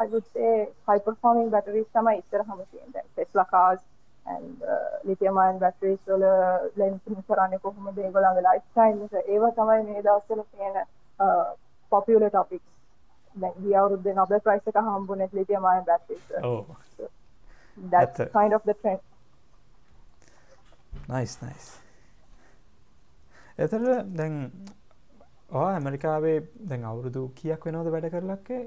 I 0.04 0.06
would 0.12 0.28
say 0.34 0.52
high 0.88 1.02
performing 1.08 1.50
batteries 1.56 1.90
තමයි 1.96 2.18
ඉස්සරහම 2.22 2.60
තියෙන්නේ. 2.72 2.94
දැන් 2.94 3.08
Tesla 3.16 3.46
cars 3.54 3.82
and 4.34 4.64
uh, 4.64 4.92
lithium 5.04 5.38
ion 5.44 5.60
batteries 5.60 6.00
වල 6.08 6.26
ලෙන්සින් 6.80 7.24
කරන්නේ 7.28 7.60
කොහොමද 7.64 7.98
ඒගොල්ලන්ගේ 7.98 8.44
life 8.50 8.68
time 8.80 9.06
එක 9.06 9.14
ඒව 9.36 9.44
තමයි 9.60 9.80
මේ 9.90 10.04
දවස්වල 10.08 10.44
තියෙන 10.52 10.76
uh, 11.26 11.46
popular 11.90 12.30
topics. 12.38 12.70
දැන් 13.42 13.54
ගිය 13.64 13.76
අවුරුද්දේ 13.82 14.14
Nobel 14.20 14.40
Prize 14.46 14.70
එක 14.74 14.82
හම්බුනේ 14.88 15.30
lithium 15.40 15.66
ion 15.74 15.86
batteries. 15.90 16.26
Oh. 16.44 16.66
So, 16.98 17.10
that's, 17.94 18.18
that's 18.18 18.34
kind 18.34 18.54
of 18.54 18.64
the 18.70 18.76
trend. 18.82 19.02
nice 21.08 21.36
nice. 21.46 21.68
එතන 23.58 23.86
දැන් 24.18 24.36
ඇමරිකාවේ 25.52 26.38
දැන් 26.70 26.84
අවුරුදු 26.86 27.22
කියක් 27.36 27.66
වෙනවද 27.66 27.92
වැඩ 27.92 28.10
කරලක්කේ 28.10 28.64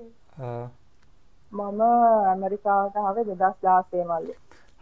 මම 1.52 1.80
ඇමරිකාවට 1.80 2.96
හාවේ 2.96 3.24
දෙදස් 3.26 3.56
දාසේ 3.62 4.04
මල්ලි. 4.04 4.34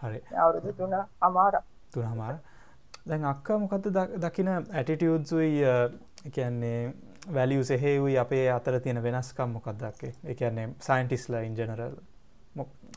හරි. 0.02 0.21
අවුරුදු 0.37 0.73
තුන 0.73 0.94
අමාර. 1.21 1.54
තුන 1.92 2.04
හමාර 2.04 2.37
දැන් 3.09 3.25
අක්කා 3.25 3.59
මොකක්ද 3.59 3.87
දකින 4.18 4.49
ඇටිටියුද්සුයි 4.49 5.62
කියන්නේ 6.30 6.94
වැලියු 7.35 7.64
සෙහෙවුයි 7.64 8.18
අපේ 8.18 8.50
අතර 8.50 8.80
තියෙන 8.80 9.02
වෙනස්කම් 9.02 9.50
මොකක්දක්කේ 9.50 10.12
එකන්නේ 10.25 10.68
සයින්ටිස්ලා 10.80 11.40
ඉන්ජනරල් 11.40 11.94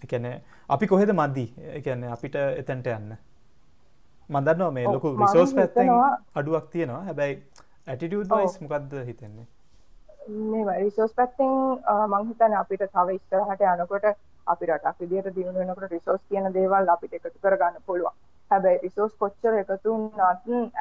එකන 0.03 0.25
අපි 0.69 0.87
කොහෙද 0.87 1.13
මද්දී 1.13 1.49
එකන්නේ 1.73 2.09
අපිට 2.09 2.35
එතැන්ට 2.35 2.87
යන්න. 2.87 3.17
මදන්නවා 4.29 4.71
මේ 4.71 4.85
ලොකු 4.87 5.17
රිසෝස් 5.17 5.53
පැත්තෙන් 5.53 5.89
අඩුවක් 6.35 6.69
තියෙනවා. 6.71 7.03
හැබැයි 7.03 7.43
ඇටිටියුඩ් 7.87 8.31
වයිස් 8.33 8.55
මොකක්ද 8.61 8.93
හිතෙන්නේ? 9.07 9.47
මේ 10.51 10.77
රිසෝස් 10.79 11.13
පැත්තෙන් 11.13 11.51
මංහිතන 12.13 12.55
අපිට 12.61 12.85
තව 12.93 13.17
ඉස්තරහට 13.17 13.65
යනකොට 13.71 14.05
අපි 14.53 14.69
රටක් 14.69 15.03
විදියට 15.03 15.35
දියුණු 15.35 15.59
වෙනකොට 15.59 15.91
රිසෝස් 15.91 16.21
කියන 16.29 16.47
දේවල් 16.53 16.89
අපිට 16.95 17.13
එකතු 17.13 17.39
කරගන්න 17.43 17.77
පුළුවන්. 17.85 18.15
හැබැයි 18.51 18.81
රිසෝස් 18.83 19.13
කොච්චර 19.19 19.53
එකතු 19.59 19.93
වුණත් 19.93 20.17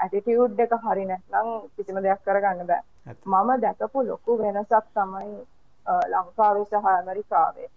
ඇටිටියුඩ් 0.03 0.61
එක 0.67 0.73
හරි 0.87 1.05
නැත්නම් 1.11 1.51
කිසිම 1.77 2.03
දෙයක් 2.07 2.21
කරගන්න 2.27 2.67
බෑ. 2.67 2.83
මම 3.27 3.51
දැකපු 3.61 4.07
ලොකු 4.09 4.39
වෙනසක් 4.39 4.87
තමයි 4.95 5.33
ලංකාවේ 6.13 6.65
සහ 6.65 6.93
ඇමරිකාවේ. 6.93 7.71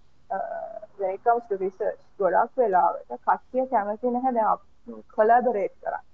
when 0.98 1.12
it 1.12 1.24
comes 1.24 1.43
to 1.50 1.55
research 1.57 2.00
ගොඩක් 2.19 2.53
වෙලාවට 2.57 3.12
කට්ටිය 3.25 3.65
කැමති 3.74 4.07
නැහැ 4.13 4.34
දැන් 4.38 5.03
කොලැබරේට් 5.15 5.75
කරන්න 5.81 6.05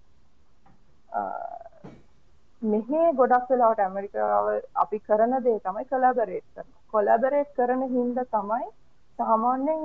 මෙහෙ 2.63 2.99
ගොඩක් 3.19 3.49
වෙලාවට 3.49 3.81
ඇමරිකාව 3.85 4.45
අපි 4.83 4.99
කරන 5.07 5.33
දේ 5.45 5.59
තමයි 5.59 5.85
කොලැබරේට් 5.85 6.45
කරන. 6.55 6.69
කොලැබරේට් 6.93 7.51
කරන 7.57 7.81
හින්දා 7.93 8.29
තමයි 8.33 8.67
සාමාන්‍යයෙන් 9.19 9.81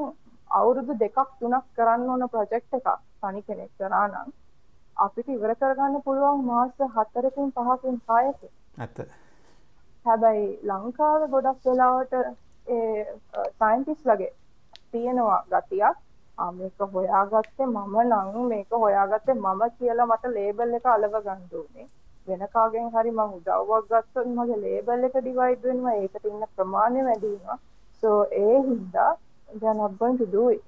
අවුරුදු 0.50 0.98
දෙකක් 1.00 1.18
තුනක් 1.40 1.66
කරන්න 1.76 2.10
ඕන 2.10 2.24
ප්‍රොජෙක්ට් 2.28 2.78
එකක් 2.78 2.88
තනි 3.20 3.42
කෙනෙක් 3.42 3.72
කරා 3.78 4.04
නම් 4.06 4.30
අපිට 4.96 5.28
ඉවර 5.28 5.54
කරගන්න 5.56 6.04
පුළුවන් 6.06 6.44
මාස 6.46 6.72
හතරකින් 6.96 7.52
පහකින් 7.52 8.00
හයකින්. 8.08 8.52
ඇත්ත. 8.78 8.98
හැබැයි 10.06 10.48
ලංකාවේ 10.64 11.32
ගොඩක් 11.34 11.66
වෙලාවට 11.66 12.14
ඒ 12.68 13.04
සයින්ටිස් 13.58 14.02
වගේ 14.04 14.32
තියෙනවා 14.92 15.44
ගතියක්. 15.52 15.96
මේක 16.38 16.90
හොයාගත්තේ 16.94 17.66
මම 17.66 17.94
නම් 18.02 18.36
මේක 18.48 18.82
හොයාගත්තේ 18.82 19.34
මම 19.36 19.62
කියලා 19.78 20.10
මට 20.10 20.36
ලේබල් 20.36 20.74
එක 20.74 20.86
අලව 20.88 21.14
ඕනේ 21.14 21.88
වෙන 22.28 22.44
කාගෙන් 22.54 22.90
හරි 22.94 23.10
මම 23.10 23.34
උදව්වක් 23.38 23.84
ගත්තොත් 23.90 24.26
මගේ 24.36 24.58
ලේබල් 24.64 25.06
එක 25.08 25.16
ඩිවයිඩ් 25.18 25.62
වෙනවා 25.68 25.94
ඒකට 26.00 26.24
ඉන්න 26.30 26.44
ප්‍රමාණය 26.56 27.04
වැඩි 27.08 27.32
වෙනවා. 27.34 27.58
So 28.00 28.08
ඒ 28.42 28.56
හින්දා 28.66 29.10
they're 29.60 29.74
not 29.74 29.98
going 30.00 30.18
to 30.18 30.26
do 30.26 30.48
it. 30.48 30.64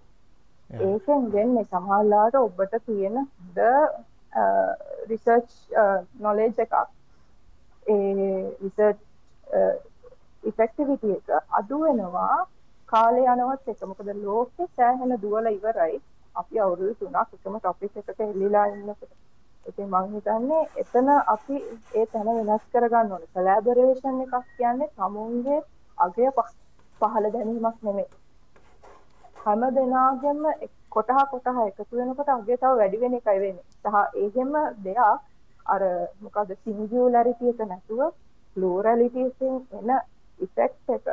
ඒකෙන් 0.71 1.29
වෙන්නේ 1.33 1.65
සමහරලාට 1.65 2.35
ඔබට 2.37 2.75
තියෙන 2.87 3.17
ද 3.55 3.61
රිසර්ච් 5.11 5.51
නොලෙජ් 6.21 6.61
එකක්. 6.65 6.75
ඒ 7.87 8.31
රිසර්ච් 8.63 8.99
ඉෆෙක්ටිවිටි 10.45 11.17
එක 11.19 11.29
අඩු 11.61 11.81
වෙනවා 11.85 12.37
කාලය 12.89 13.25
යනවත් 13.33 13.75
එක 13.75 13.83
මොකද 13.89 14.15
ලෝකෙ 14.23 14.69
සෑහෙන 14.77 15.17
දුවලා 15.23 15.57
ඉවරයි. 15.59 16.01
අපි 16.35 16.61
අවුරුදු 16.61 16.95
තුනක් 17.01 17.17
එකම 17.37 17.57
ටොපික් 17.59 17.97
එකක 18.01 18.21
එල්ලිලා 18.21 18.67
ඉන්නකොට 18.69 19.13
ඉතින් 19.67 19.89
මම 19.89 20.07
හිතන්නේ 20.15 20.63
එතන 20.77 21.09
අපි 21.27 21.57
ඒ 21.95 22.07
තැන 22.07 22.29
වෙනස් 22.49 22.65
කරගන්න 22.73 23.13
ඕනේ 23.13 23.33
කොලැබොරේෂන් 23.35 24.21
එකක් 24.25 24.35
කියන්නේ 24.57 24.91
තමුන්ගේ 24.97 25.61
අගය 25.99 26.29
පහළ 27.01 27.27
දැමීමක් 27.33 27.79
නෙමෙයි. 27.83 28.09
හැම 29.37 29.63
දෙනාගෙම 29.77 30.43
කොටහ 30.89 31.21
කොටහ 31.31 31.61
එකතු 31.67 31.97
වෙනකොට 31.97 32.29
අගේ 32.29 32.57
තව 32.57 32.73
වැඩි 32.81 33.01
වෙන 33.03 33.15
එකයි 33.15 33.39
වෙන්නේ. 33.45 33.67
සහ 33.83 33.97
ඒකෙම 34.15 34.53
දෙයක් 34.85 35.01
අර 35.67 35.83
මොකද 36.21 36.51
සිංගියුලැරිටි 36.65 37.53
එක 37.53 37.61
නැතුව 37.69 38.01
ප්ලූරැලිටි 38.57 39.27
එකෙන් 39.27 39.55
එන 39.79 39.91
ඉෆෙක්ට් 40.41 40.95
එක 40.97 41.05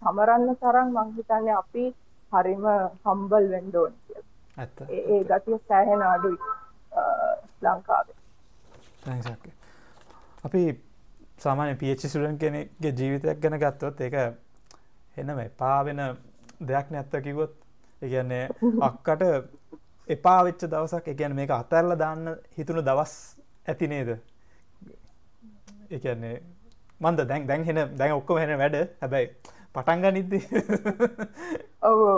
සමරන්න 0.00 0.56
තරම් 0.62 0.88
මං 0.96 1.14
හිතන්නේ 1.16 1.56
අපි 1.62 1.84
හරිම 2.32 2.64
හම්බල් 3.04 3.44
වෙන්න 3.52 3.76
ඕනේ 3.76 4.00
කියලා. 4.06 4.28
ඇත්ත. 4.56 4.78
ඒ 4.90 5.24
ගතිය 5.24 5.58
සෑහෙන 5.68 6.02
අඩුයි 6.02 6.38
ලංකාවේ. 7.62 8.16
අපි 10.44 10.62
සාමාන්‍ය 11.38 11.74
පිච් 11.76 12.06
සුඩන් 12.06 12.38
කෙනෙක්ගේ 12.38 12.92
ජීවිතයක් 12.92 13.40
ගැන 13.42 13.58
ගත්තොත් 13.58 14.00
ඒක 14.00 14.14
එනම 15.16 15.38
එපාවෙන 15.40 16.00
දෙයක් 16.68 16.90
නැත්ත 16.90 17.14
කිවොත් 17.24 17.54
එකන්නේ 18.02 18.48
අක්කට 18.80 19.22
එපාවෙච්ච 20.08 20.66
දවසක් 20.66 21.08
එකන 21.08 21.34
මේක 21.34 21.50
අතැරල 21.50 21.96
දාන්න 21.98 22.36
හිතුණු 22.58 22.82
දවස් 22.82 23.14
ඇති 23.68 23.88
නේද? 23.88 24.10
එකන්නේ 25.90 26.36
මන්ද 27.00 27.28
දැන් 27.28 27.46
දැන් 27.46 27.64
හෙන 27.64 27.80
දැන් 27.98 28.12
ඔක්කොම 28.12 28.38
හෙන 28.38 28.58
වැඩ. 28.58 28.76
හැබැයි 29.00 29.28
පටන්ග 29.74 30.06
නිද්දි 30.12 30.40
ඔවු. 31.82 32.10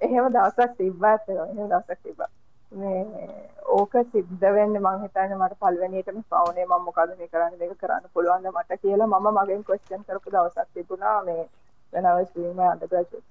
එහෙම 0.00 0.32
දවසක් 0.34 0.76
තිබ්බා 0.78 1.16
දවසක් 1.26 2.02
තිබ්බා 2.02 2.30
මේ 2.72 3.04
ඕක 3.68 3.92
සිද්ධ 4.12 4.44
වෙන්නේ 4.50 4.80
මං 4.80 5.00
හිතන්නේ 5.02 5.36
මට 5.36 5.58
පළවෙනියටම 5.60 6.20
පවුනේ 6.26 6.66
මම 6.66 6.84
මොකද 6.84 7.16
මේ 7.18 7.28
කරන්නේ 7.28 7.58
මේක 7.60 7.78
කරන්න 7.78 8.10
පුළුවන්ද 8.14 8.50
මට 8.50 8.80
කියලා 8.82 9.08
මම 9.08 9.28
මගෙන් 9.36 9.64
ක්වෙස්චන් 9.64 10.04
කරපු 10.04 10.30
දවසක් 10.30 10.68
තිබුණා 10.74 11.22
මේ 11.22 11.48
when 11.92 12.06
I 12.06 12.14
was 12.14 12.28
doing 12.30 12.54
my 12.54 12.66
undergraduate. 12.66 13.26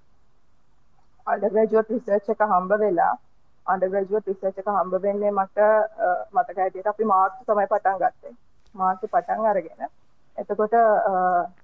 Undergraduate 1.28 1.89
research 1.89 2.30
එක 2.30 2.41
හම්බ 2.43 2.73
වෙලා 2.84 3.13
undergraduate 3.65 4.32
research 4.32 4.58
එක 4.58 4.69
හම්බ 4.69 5.02
වෙන්නේ 5.06 5.32
මට 5.34 5.67
මතක 6.34 6.58
හැටියට 6.58 6.91
අපි 6.93 7.04
මාර්ච් 7.06 7.38
තමයි 7.45 7.67
පටන් 7.67 8.02
ගත්තේ. 8.04 8.34
මාර්ච් 8.76 9.06
පටන් 9.06 9.50
අරගෙන. 9.52 9.91
එතකොට 10.38 10.76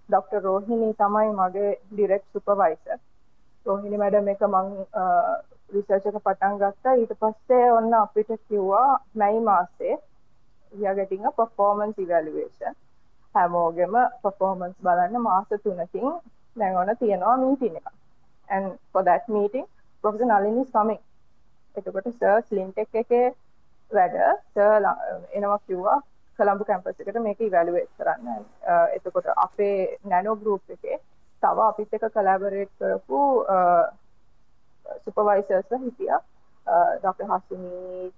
ඩොක්ටර් 0.10 0.44
රෝහිණී 0.44 0.94
තමයි 1.02 1.34
මගේ 1.40 1.74
ඩිරෙක්ට් 1.90 2.30
සුපර්වයිසර් 2.34 3.00
රෝහිණී 3.66 4.04
මැඩම් 4.04 4.32
එක 4.36 4.46
මං 4.48 4.72
රිසර්ච් 5.74 6.06
එක 6.10 6.18
පටන් 6.28 6.58
ගත්තා. 6.62 6.96
ඊට 7.02 7.14
පස්සේ 7.22 7.72
ඔන්න 7.78 7.94
අපිට 8.02 8.32
කිව්වා 8.48 8.90
මැයි 9.20 9.46
මාසේ 9.50 9.96
we 10.72 10.88
are 10.88 10.96
getting 10.96 11.26
a 11.26 11.32
performance 11.32 11.98
evaluation. 12.00 12.74
හැමෝගෙම 13.36 13.96
performance 14.24 14.78
බලන්න 14.84 15.22
මාස 15.22 15.48
3කින් 15.52 16.10
දැන් 16.60 16.78
ඔන්න 16.78 16.98
තියෙනවා 17.00 17.38
මීටින් 17.38 17.78
එකක් 17.80 17.90
and 18.50 18.66
for 18.92 19.04
that 19.04 19.28
meeting 19.28 19.66
professor 20.04 20.28
Nalini 20.28 20.62
is 20.62 20.72
coming. 20.72 21.02
එතකොට 21.76 22.10
සර් 22.10 22.42
ස්ලින්ටෙක් 22.48 22.96
එකේ 23.04 23.28
වැඩ 23.92 24.18
සර් 24.54 24.90
එනවා 25.38 25.60
කිව්වා 25.68 26.00
කොළඹ 26.40 26.64
කැම්පස් 26.68 27.02
එකට 27.02 27.20
මේක 27.26 27.42
ඉවැලුවේට් 27.42 27.92
කරන්න. 27.98 28.46
Uh, 28.72 28.88
එතකොට 28.96 29.28
අපේ 29.36 29.98
නැනෝ 30.12 30.36
ගෲප් 30.36 30.78
එකේ 30.78 30.98
තව 31.44 31.68
අපිත් 31.68 31.94
එක්ක 31.94 32.08
කොලැබොරේට් 32.16 32.72
කරපු 32.80 33.20
uh, 33.56 33.86
සුපර්වයිසර්ස්ලා 35.04 35.80
හිටියා 35.80 36.22
doctor 36.98 37.32
Hasini 37.32 38.12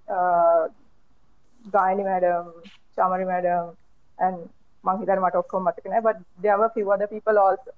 Gayani 1.72 2.04
madam 2.04 2.52
Chamari 2.96 3.24
madam 3.24 3.74
and 4.18 4.38
මං 4.84 4.98
හිතන්නේ 4.98 5.20
මට 5.20 5.36
ඔක්කොම 5.36 5.64
මතක 5.64 5.86
නෑ 5.86 6.02
but 6.02 6.18
there 6.38 6.58
were 6.58 6.70
few 6.70 6.92
other 6.92 7.08
people 7.08 7.38
also. 7.38 7.72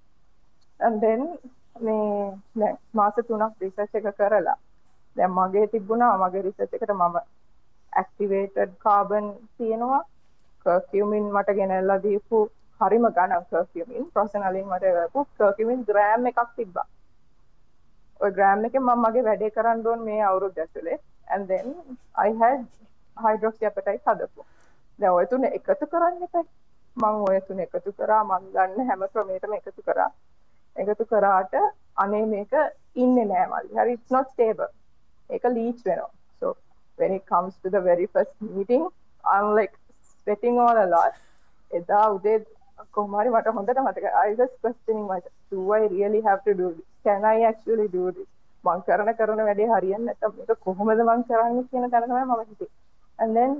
And 0.81 1.01
then 1.01 1.22
මේ 1.81 2.03
දැන් 2.57 2.77
මාස 2.92 3.18
තුනක් 3.22 3.64
රිසර්ච් 3.64 3.98
එක 4.01 4.09
කරලා 4.16 4.57
දැන් 5.16 5.33
මගේ 5.33 5.66
තිබුණා 5.66 6.12
මගේ 6.18 6.42
රිසර්ච් 6.42 6.74
එකට 6.74 6.94
මම 6.94 7.18
activated 7.92 8.70
carbon 8.79 9.27
තියෙනවා. 9.57 10.03
කර්කියුමින් 10.66 11.27
මට 11.33 11.57
ගෙනල්ලා 11.59 11.98
දීපු 12.03 12.38
හරිම 12.81 13.07
ගණන් 13.11 13.44
කර්කියුමින් 13.51 14.11
ප්‍රොසනලින් 14.12 14.66
මට 14.66 14.94
කරපු 14.94 15.27
කර්කියුමින් 15.38 15.85
ග්‍රෑම් 15.85 16.27
එකක් 16.27 16.40
තිබ්බා. 16.57 16.87
ඔය 18.20 18.31
ග්‍රෑම් 18.37 18.64
එකෙන් 18.68 18.83
මම 18.83 19.02
මගේ 19.04 19.24
වැඩේ 19.28 19.54
කරන්න 19.57 19.87
ඕන 19.92 20.00
මේ 20.09 20.20
අවුරුද්ද 20.31 20.59
ඇතුලේ 20.64 20.98
and 21.35 21.48
then 21.52 21.66
I 22.26 22.31
had 22.40 22.64
hydroxyapatite 23.24 24.02
හදපුවා. 24.07 24.48
දැන් 25.00 25.12
ඔය 25.18 25.26
තුන 25.33 25.44
එකතු 25.44 25.87
කරන්න 25.92 26.22
එපා. 26.28 26.44
මම 26.96 27.24
ඔය 27.28 27.40
තුන 27.48 27.61
එකතු 27.66 27.92
කරා 27.98 28.22
මම 28.24 28.48
ගන්න 28.54 28.90
හැම 28.90 29.02
ක්‍රමයකටම 29.12 29.54
එකතු 29.61 29.83
කරා. 29.88 30.11
එකතු 30.76 31.04
කරාට 31.12 31.54
අනේ 32.04 32.24
මේක 32.35 32.52
ඉන්නේ 33.02 33.26
නෑ 33.33 33.46
මල්ලි. 33.52 33.72
හරි 33.81 33.92
it's 33.98 34.11
not 34.16 34.26
stable. 34.35 34.70
ඒක 35.31 35.44
ලීච් 35.57 35.78
වෙනවා. 35.88 36.11
So 36.40 36.57
when 36.98 37.12
it 37.18 37.24
comes 37.33 37.54
to 37.62 37.70
the 37.76 37.83
very 37.90 38.07
first 38.14 38.35
meeting 38.57 38.85
I'm 39.24 39.48
like 39.61 39.74
sweating 40.20 40.59
all 40.66 40.78
a 40.87 40.88
lot. 40.96 41.14
එදා 41.78 42.04
උදේ 42.16 42.35
කොහොමරි 42.96 43.31
මට 43.37 43.54
හොඳට 43.57 43.81
මතකයි 43.87 44.11
I 44.26 44.35
was 44.40 44.52
questioning 44.62 45.07
myself 45.11 45.35
do 45.50 45.72
I 45.78 45.83
really 45.96 46.20
have 46.28 46.40
to 46.48 46.54
do 46.61 46.68
this 46.76 46.87
can 47.09 47.31
I 47.35 47.38
actually 47.53 47.88
do 47.99 48.11
this 48.16 48.29
මං 48.64 48.81
කරන 48.87 49.11
කරන 49.18 49.40
වැඩේ 49.49 49.66
හරියන්නේ 49.73 50.07
නැත්නම් 50.07 50.33
මේක 50.38 50.61
කොහොමද 50.66 51.03
මං 51.05 51.23
කරන්නේ 51.29 51.64
කියන 51.71 51.90
තැන 51.92 52.05
තමයි 52.05 52.25
මම 52.25 52.40
හිතේ. 52.49 52.71
And 53.18 53.37
then 53.37 53.53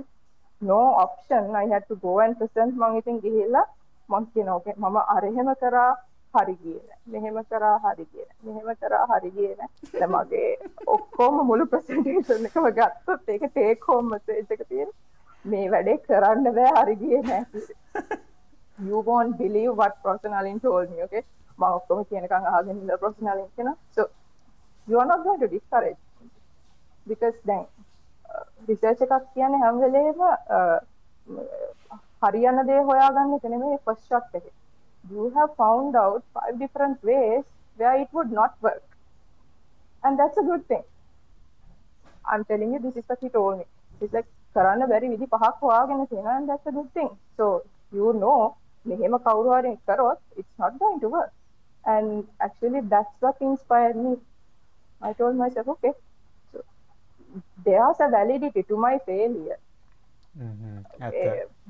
no 0.61 0.79
option. 1.03 1.55
I 1.55 1.65
had 1.73 1.87
to 1.89 1.95
go 1.95 2.19
and 2.19 2.37
present. 2.39 2.75
මං 2.75 2.97
ඉතින් 2.99 3.21
ගිහිල්ලා 3.25 3.65
මං 4.09 4.27
කියන 4.33 4.49
ඕකේ 4.55 4.75
මම 4.77 4.97
අර 5.15 5.23
එහෙම 5.29 5.51
කරා 5.61 5.89
හරි 6.33 6.55
ගියේ 6.63 6.83
නෑ. 6.83 6.99
මෙහෙම 7.07 7.39
කරා 7.49 7.75
හරි 7.85 8.05
ගියේ 8.11 8.27
නෑ. 8.27 8.39
මෙහෙම 8.45 8.69
කරා 8.81 9.05
හරි 9.11 9.31
ගියේ 9.31 9.55
නෑ. 9.55 9.69
දැන් 9.93 10.11
මගේ 10.11 10.51
ඔක්කොම 10.95 11.41
මුළු 11.51 11.69
ප්‍රසන්ටේෂන් 11.73 12.49
එකම 12.51 12.71
ගත්තොත් 12.79 13.35
ඒක 13.35 13.45
ටේක් 13.49 13.91
හෝම් 13.91 14.13
මෙසේජ් 14.13 14.55
එක 14.57 14.65
තියෙන 14.69 14.95
මේ 15.45 15.65
වැඩේ 15.75 15.99
කරන්න 16.07 16.55
බෑ 16.59 16.73
හරි 16.79 16.99
ගියේ 17.03 17.27
නෑ. 17.29 17.43
You 18.87 18.99
won't 19.07 19.33
believe 19.37 19.71
what 19.75 19.95
Professionalin 20.03 20.61
told 20.61 20.91
me 20.91 21.03
okay 21.05 21.23
මම 21.58 21.64
ඔක්කොම 21.78 22.04
කියනකම් 22.10 22.48
අහගෙන 22.52 22.76
ඉඳලා 22.80 23.00
Professionalin 23.02 23.48
කියනවා 23.56 23.76
so 23.96 24.02
you 24.88 24.98
are 25.00 25.08
not 25.12 25.22
going 25.26 25.40
to 25.44 25.48
discourage 25.56 26.00
because 27.06 27.36
දැන් 27.50 27.64
රිසර්ච් 28.68 29.00
එකක් 29.06 29.24
කියන්නේ 29.34 29.62
හැම 29.64 29.80
වෙලේම 29.84 30.18
හරියන 32.22 32.58
දේ 32.68 32.80
හොයාගන්න 32.88 33.34
එක 33.36 33.44
නෙමෙයි 33.54 33.78
ෆස්ට් 33.86 34.04
ෂොට් 34.06 34.34
එකේ. 34.40 34.52
You 35.14 35.24
have 35.36 35.50
found 35.62 35.96
out 36.02 36.22
five 36.36 36.58
different 36.62 37.02
ways 37.10 37.44
where 37.78 37.96
it 38.02 38.10
would 38.16 38.30
not 38.32 38.52
work. 38.66 38.84
And 40.04 40.18
that's 40.18 40.38
a 40.42 40.44
good 40.50 40.64
thing. 40.70 40.84
I'm 42.24 42.44
telling 42.50 42.72
you, 42.72 42.78
this 42.78 42.96
is 42.96 43.04
what 43.08 43.20
he 43.20 43.28
told 43.28 43.58
me. 43.58 43.66
He's 44.00 44.12
like, 44.16 44.28
කරන්න 44.56 44.88
බැරි 44.92 45.08
විදි 45.14 45.26
පහක් 45.34 45.60
හොයාගෙන 45.68 46.06
තියෙනවා 46.10 46.36
and 46.40 46.48
that's 46.50 46.66
a 46.66 46.74
good 46.78 46.90
thing. 46.96 47.10
So 47.38 47.46
you 47.92 48.12
know 48.22 48.40
මෙහෙම 48.86 49.16
කවුරු 49.26 49.50
හරි 49.56 49.72
කරොත් 49.88 50.18
it's 50.40 50.54
not 50.58 50.78
going 50.82 51.00
to 51.04 51.08
work. 51.16 51.32
And 51.89 52.27
actually 52.39 52.81
that's 52.93 53.15
what 53.21 53.37
inspired 53.41 53.97
me. 53.97 54.13
I 55.01 55.13
told 55.13 55.35
myself, 55.37 55.67
okay, 55.75 55.93
so 56.51 56.63
there's 57.65 57.99
a 57.99 58.09
validity 58.09 58.63
to 58.63 58.77
my 58.77 58.95
failure. 59.07 59.59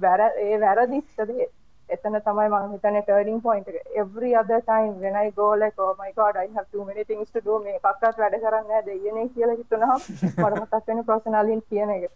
වැර 0.03 0.19
ඒ 0.45 0.57
වැරදිස්සදේ 0.63 1.47
එතන 1.89 2.17
තමයි 2.25 2.47
මම 2.49 2.65
හිතන්නේ 2.73 3.01
ටර්නින් 3.05 3.39
පොයින්ට් 3.45 3.69
එක 3.69 3.77
every 4.03 4.31
other 4.41 4.59
time 4.71 4.91
when 5.03 5.15
i 5.21 5.29
go 5.39 5.47
like 5.61 5.79
oh 5.85 5.93
my 6.01 6.09
god 6.19 6.35
i 6.43 6.47
have 6.57 6.67
too 6.73 6.83
many 6.89 7.03
things 7.11 7.29
to 7.35 7.41
do. 7.47 7.59
මේ 7.63 7.77
එකක්වත් 7.79 8.19
වැඩ 8.23 8.35
කරන්නේ 8.43 8.67
නැහැ 8.67 8.83
දෙයියනේ 8.89 9.25
කියලා 9.37 9.55
හිතනහම 9.61 9.95
මට 10.43 10.61
මතක් 10.61 10.83
වෙන 10.91 11.01
ප්‍රොෆෙෂනලින් 11.09 11.63
කියන 11.69 11.95
එක 11.95 12.11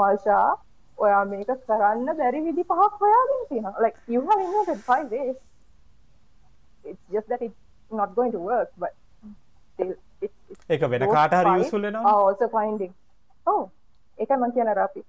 මාල්ෂා 0.00 0.42
ඔයා 0.98 1.24
මේක 1.32 1.54
කරන්න 1.70 2.12
බැරි 2.20 2.44
විදි 2.48 2.68
පහක් 2.72 2.92
හොයාගෙන 3.04 3.48
තියෙනවා 3.52 3.86
like 3.86 3.98
you 4.16 4.22
have 4.28 4.44
invented 4.46 4.84
five 4.90 5.08
ways 5.16 5.36
it's 6.84 7.04
just 7.14 7.28
that 7.28 7.42
it's 7.42 7.60
not 7.92 8.14
going 8.14 8.32
to 8.32 8.42
work 8.50 8.70
but 8.76 8.92
still 9.74 9.94
it's 10.20 10.68
ඒක 10.68 10.88
වෙන 10.94 11.08
කාට 11.10 11.38
හරි 11.40 11.56
යූස්ෆුල් 11.56 11.88
වෙනවා 11.88 12.14
also 12.22 12.48
finding 12.48 12.94
oh 13.46 13.62
ඒකයි 14.18 14.36
මම 14.36 14.54
කියන 14.56 14.72
රාපි 14.80 15.04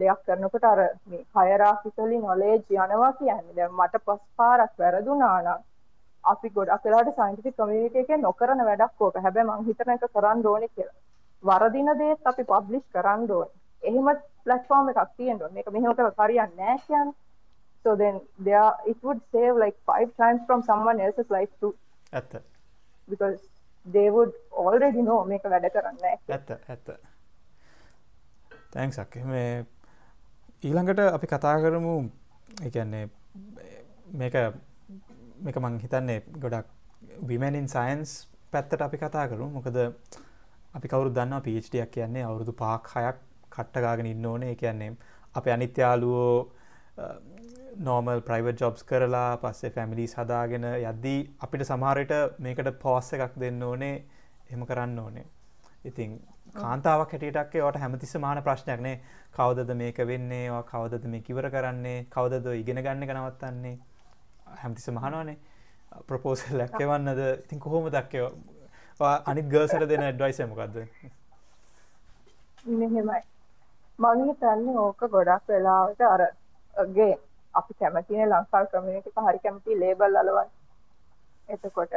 දෙයක් 0.00 0.24
කරනකොට 0.26 0.64
අර 0.64 0.80
මේ 1.06 1.22
හයරාකිකලි 1.36 2.18
නොලේජ් 2.20 2.60
යනවා 2.72 3.12
කියන්නේ 3.20 3.56
දැන් 3.56 3.78
මට 3.78 4.04
පස් 4.06 4.20
පාරක් 4.36 4.74
වැරදුනා 4.78 5.38
නම් 5.38 5.62
අපි 6.24 6.50
ගොඩක් 6.50 6.84
වෙලාවට 6.84 7.18
සයින්ටිෆික් 7.18 7.56
කමියුනිටි 7.56 8.02
එකේ 8.02 8.18
නොකරන 8.18 8.62
වැඩක් 8.68 9.02
ඕක. 9.02 9.16
හැබැයි 9.24 9.48
මං 9.48 9.66
හිතන 9.66 9.92
එක 9.94 10.06
කරන්න 10.14 10.46
ඕනේ 10.52 10.70
කියලා. 10.74 10.96
වරදින 11.42 11.90
දේත් 11.98 12.30
අපි 12.30 12.44
පබ්ලිෂ් 12.50 12.86
කරන්න 12.94 13.26
ඕනේ. 13.30 13.52
එහෙම 13.82 14.08
ප්ලැට්ෆෝම් 14.44 14.88
එකක් 14.92 15.10
තියෙන්න 15.16 15.42
ඕනේ. 15.42 15.54
මේක 15.56 15.70
මෙහෙම 15.74 15.96
කරලා 15.96 16.26
හරියන්නේ 16.26 16.56
නැහැ 16.60 16.84
කියන්නේ. 16.86 17.14
So 17.84 17.94
then 17.94 18.20
there 18.40 18.72
it 18.86 18.98
would 19.02 19.20
save 19.32 19.56
like 19.56 19.76
five 19.86 20.10
times 20.16 20.40
from 20.46 20.62
someone 20.62 21.00
else's 21.00 21.30
life 21.30 21.52
too. 21.60 21.74
ඇත්ත. 22.12 22.36
Because 23.08 23.38
they 23.86 24.08
would 24.10 24.32
already 24.64 25.02
know 25.02 25.18
මේක 25.24 25.44
වැඩ 25.54 25.68
කරන්නේ. 25.74 26.14
ඇත්ත 26.28 26.50
ඇත්ත. 26.68 26.88
තැන්ක්සක් 28.72 29.16
මේ 29.24 29.66
ඊළඟට 30.62 31.00
අපි 31.16 31.26
කතා 31.26 31.56
කරමු 31.62 31.94
එකන්නේ 32.68 33.04
මේක 34.12 34.34
මේක 35.40 35.56
මං 35.62 35.78
හිතන්නේ 35.84 36.18
ගොඩක් 36.42 36.66
විමනින් 37.28 37.68
සයින්ස් 37.68 38.14
පැත්තට 38.52 38.82
අපි 38.86 38.98
කතා 38.98 39.28
කරු 39.28 39.50
මොකද 39.50 39.78
අපි 40.74 40.88
කවරු 40.88 41.14
දන්න 41.16 41.42
පිච්ටියක් 41.42 41.90
කියන්නේ 41.90 42.24
අවුරුදු 42.24 42.52
පාක් 42.62 42.90
හයක් 42.94 43.18
කට්ටගාගෙන 43.50 44.06
ඉන්න 44.06 44.26
ඕනේ 44.26 44.54
කියන්නේ 44.56 44.96
අප 45.34 45.46
අනිත්‍යාලුවෝ 45.46 46.34
නෝමල් 47.78 48.20
ප්‍රයිවර් 48.28 48.54
ජොබ්ස් 48.60 48.84
කරලා 48.84 49.36
පස්සේ 49.42 49.70
ෆැමිලි 49.70 50.06
සදාගෙන 50.06 50.66
යද්දී 50.70 51.20
අපිට 51.46 51.66
සමහරයට 51.70 52.12
මේකට 52.38 52.70
පෝස්ස 52.82 53.12
එකක් 53.12 53.34
දෙන්න 53.44 53.62
ඕනේ 53.62 53.96
එම 54.50 54.66
කරන්න 54.66 54.98
ඕනේ. 54.98 55.26
ඉතින් 55.84 56.20
කාන්තාවක් 56.54 57.14
හැටියටක් 57.14 57.56
ඒවට 57.60 57.80
හැමතිස්ස 57.82 58.16
මාන 58.16 58.42
ප්‍රශ්නයක් 58.42 58.80
නේ. 58.80 59.00
කවදද 59.32 59.74
මේක 59.74 59.98
වෙන්නේ? 60.06 60.46
කවදද 60.70 61.04
මේ 61.06 61.20
කිවර 61.20 61.50
කරන්නේ? 61.50 62.06
කවදද 62.10 62.46
ඉගෙන 62.60 62.82
ගන්න 62.84 63.02
එක 63.02 63.14
නවත්තන්නේ? 63.16 63.76
හැමතිස්ස 64.62 64.88
මහනවනේ 64.90 65.36
ප්‍රපෝසල් 66.08 66.58
ලැක්කවන්නද 66.58 67.20
ඉතින් 67.26 67.60
කොහොම 67.60 67.90
දක්කව 67.90 69.04
අනිත් 69.26 69.46
ගර්සට 69.52 69.86
දෙන 69.88 70.02
ඇඩ්වයිස 70.08 70.40
මොකක්ද 70.50 70.76
මෙහෙමයි. 72.80 73.20
මං 73.98 74.24
හිතන්නේ 74.28 74.78
ඕක 74.78 75.00
ගොඩක් 75.14 75.48
වෙලාවට 75.48 76.00
අරගේ 76.08 77.14
අපි 77.60 77.74
කැමතින 77.80 78.28
ලංකා 78.32 78.64
කමියුනිටි 78.72 79.10
හරි 79.26 79.40
කැමති 79.44 79.80
ලේබල් 79.82 80.16
අලවන්න. 80.22 80.50
එතකොට 81.48 81.94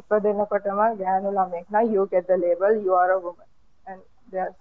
ඉපදෙනකොටම 0.00 0.80
ගෑනු 1.02 1.30
ළමෙක් 1.38 1.66
නම් 1.74 1.92
you 1.94 2.06
get 2.14 2.26
the 2.30 2.36
label 2.44 2.72
you 2.86 2.94
are 3.00 3.10
a 3.16 3.18
woman. 3.18 3.48
And 3.86 4.00
there's 4.32 4.56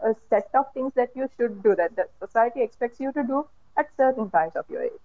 a 0.00 0.14
set 0.30 0.50
of 0.60 0.66
things 0.74 0.92
that 1.00 1.10
you 1.20 1.26
should 1.36 1.62
do 1.66 1.74
that 1.80 1.96
the 1.96 2.06
society 2.24 2.62
expects 2.66 3.00
you 3.00 3.12
to 3.18 3.22
do 3.32 3.42
at 3.76 3.86
certain 3.96 4.30
times 4.36 4.56
of 4.62 4.66
your 4.74 4.82
age. 4.82 5.04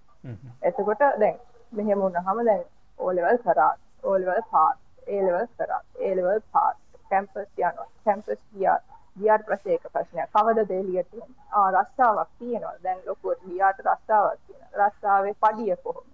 එතකොට 0.70 1.04
දැන් 1.24 1.38
මෙහෙම 1.74 2.00
වුණාම 2.06 2.46
දැන් 2.50 2.64
O 3.00 3.12
level 3.12 3.38
කරා. 3.38 3.76
O 4.04 4.18
level 4.18 4.42
pass. 4.52 4.78
A 5.08 5.22
level 5.28 5.48
කරා. 5.58 5.82
A 6.00 6.16
level 6.16 6.40
pass. 6.54 6.76
Campus 7.10 7.48
යනවා. 7.58 7.88
Campus 8.06 8.40
ගියා 8.54 8.80
ගියාට 9.20 9.46
පස්සේ 9.50 9.74
ඒක 9.76 9.86
ප්‍රශ්නයක්. 9.94 10.30
කවදද 10.36 10.72
එළියට 10.80 11.14
එන්නේ 11.14 11.46
ආ 11.52 11.68
රස්සාවක් 11.76 12.30
තියෙනවා. 12.40 12.76
දැන් 12.84 13.00
ලොකුවට 13.06 13.46
ගියාට 13.50 13.80
රස්සාවක් 13.88 14.40
තියෙනවා. 14.48 14.88
රස්සාවේ 14.88 15.36
පඩිය 15.44 15.76
කොහොමද? 15.84 16.10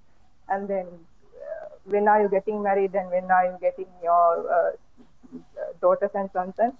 And 0.47 0.67
then 0.67 0.87
uh, 0.87 1.67
when 1.85 2.07
are 2.07 2.21
you 2.23 2.29
getting 2.29 2.61
married 2.67 2.95
and 2.95 3.09
when 3.11 3.31
are 3.31 3.45
you 3.45 3.57
getting 3.61 3.91
your 4.03 4.33
uh, 4.57 4.71
daughters 5.81 6.13
and 6.13 6.29
sons? 6.33 6.59
And 6.59 6.73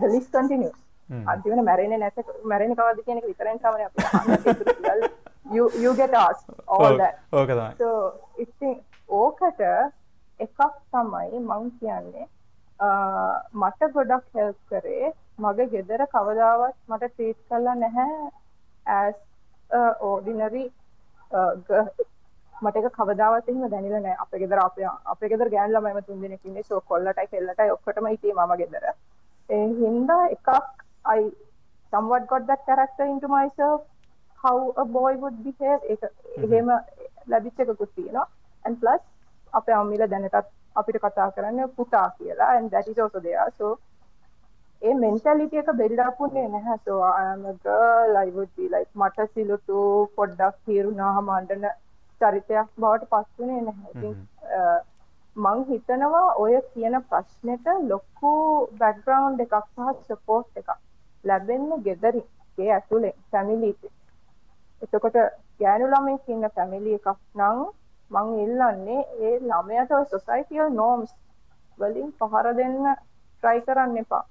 the 0.00 0.12
list 0.14 0.32
continues. 0.32 0.78
අන්තිමට 1.32 1.64
මැරෙන්නේ 1.70 1.98
නැත. 1.98 2.22
මැරෙන්නේ 2.52 2.76
කවද්ද 2.76 3.04
කියන 3.06 3.18
එක 3.18 3.26
විතරෙන් 3.32 3.58
තමයි 3.64 3.84
අපි 3.88 4.06
අහන්නේ. 4.12 5.10
you 5.56 5.64
you 5.84 5.96
get 5.96 6.14
asked 6.14 6.54
all 6.66 6.96
that. 7.02 7.18
ඕක 7.32 7.50
තමයි. 7.56 7.74
So 7.78 7.88
ඉතින් 8.44 8.78
ඕකට 9.08 9.66
එකක් 10.40 10.62
තමයි 10.94 11.42
මං 11.48 11.68
කියන්නේ 11.80 12.28
මට 13.62 13.90
ගොඩක් 13.96 14.24
හෙල්ප් 14.34 14.56
කරේ 14.70 15.12
මගේ 15.44 15.66
ගෙදර 15.74 16.02
කවදාවත් 16.14 16.76
මට 16.90 17.10
ට්‍රීට් 17.12 17.40
කරලා 17.50 17.76
නැහැ. 17.82 18.08
As 19.00 19.16
a 19.80 19.82
ordinary 20.10 20.64
මට 22.64 22.90
කවදාවත් 22.98 23.48
එහෙම 23.52 23.70
දැනෙලා 23.74 24.02
නැහැ. 24.06 24.18
අපේ 24.24 24.42
ගෙදර 24.42 24.58
අපේ 24.64 24.88
අපේ 25.14 25.30
ගෙදර 25.32 25.48
ගෑනු 25.54 25.78
ළමයිම 25.78 26.02
තුන් 26.08 26.20
දෙනෙක් 26.24 26.44
ඉන්නේ. 26.50 26.68
සෝ 26.70 26.80
කොල්ලටයි 26.90 27.26
කෙල්ලටයි 27.32 27.70
ඔක්කොටම 27.76 28.06
හිටියේ 28.12 28.36
මම 28.38 28.52
ගෙදර. 28.62 28.84
ඒ 29.54 29.66
හින්දා 29.80 30.24
එකක් 30.36 30.48
I 31.16 31.22
somewhat 31.92 32.26
got 32.32 32.46
that 32.50 32.60
character 32.66 33.06
into 33.12 33.28
myself 33.36 33.80
how 34.44 34.58
a 34.82 34.84
boy 34.96 35.14
would 35.22 35.38
behave. 35.46 35.80
ඒක 35.92 36.02
එහෙම 36.42 36.68
ලැබිච්ච 37.32 37.58
එකකුත් 37.64 37.94
තියෙනවා. 37.96 38.26
And 38.64 38.76
plus 38.82 39.00
අපේ 39.60 39.74
අම්මිලා 39.78 40.10
දැනටත් 40.12 40.46
අපිට 40.80 40.98
කතා 41.04 41.30
කරන්නේ 41.36 41.66
පුතා 41.78 42.08
කියලා. 42.18 42.50
And 42.58 42.70
that 42.74 42.86
is 42.92 42.98
also 43.04 43.20
there. 43.26 43.48
So 43.58 43.66
ඒ 44.82 44.94
මෙන්ටැලිටි 44.96 45.60
එක 45.60 45.72
බෙල්ඩ් 45.74 46.04
අප් 46.04 46.20
වුණේ 46.20 46.48
නැහැ 46.48 48.30
would 48.36 48.52
be 48.56 48.68
like 48.68 48.90
මට 48.94 49.26
සිලුටු 49.34 49.82
පොඩ්ඩක් 50.16 50.56
හිරුණාම 50.68 51.28
අඬන 51.34 51.66
චරිතයක් 52.20 52.72
බවට 52.76 53.10
පත් 53.10 53.28
වුණේ 53.38 53.60
නැහැ 53.62 54.14
මං 55.36 55.60
හිතනවා 55.64 56.24
ඔය 56.36 56.54
කියන 56.72 56.96
ප්‍රශ්නෙට 57.10 57.68
ලොකු 57.84 58.32
බැක්ග්‍රවුන්ඩ් 58.78 59.44
එකක් 59.44 59.54
සහ 59.68 60.02
සපෝට් 60.08 60.58
එකක් 60.60 60.74
ලැබෙන්න 61.24 61.70
ගෙදරින් 61.82 62.26
ගේ 62.58 62.72
ඇතුලෙන් 62.72 63.14
ෆැමිලි 63.30 63.70
එකේ. 63.70 63.92
එතකොට 64.82 65.16
ගෑනු 65.60 65.86
ළමෙක් 65.86 66.28
ඉන්න 66.28 66.48
ෆැමිලි 66.56 66.98
එකක් 66.98 67.08
නම් 67.34 67.62
මං 68.10 68.28
ඉල්ලන්නේ 68.44 69.00
ඒ 69.20 69.34
ළමයට 69.40 69.96
සොසයිටියල් 70.10 70.68
නෝම්ස් 70.74 71.16
වලින් 71.78 72.12
පහර 72.18 72.52
දෙන්න 72.54 72.78
try 73.42 73.58
කරන්න 73.60 73.96
එපා. 73.98 74.24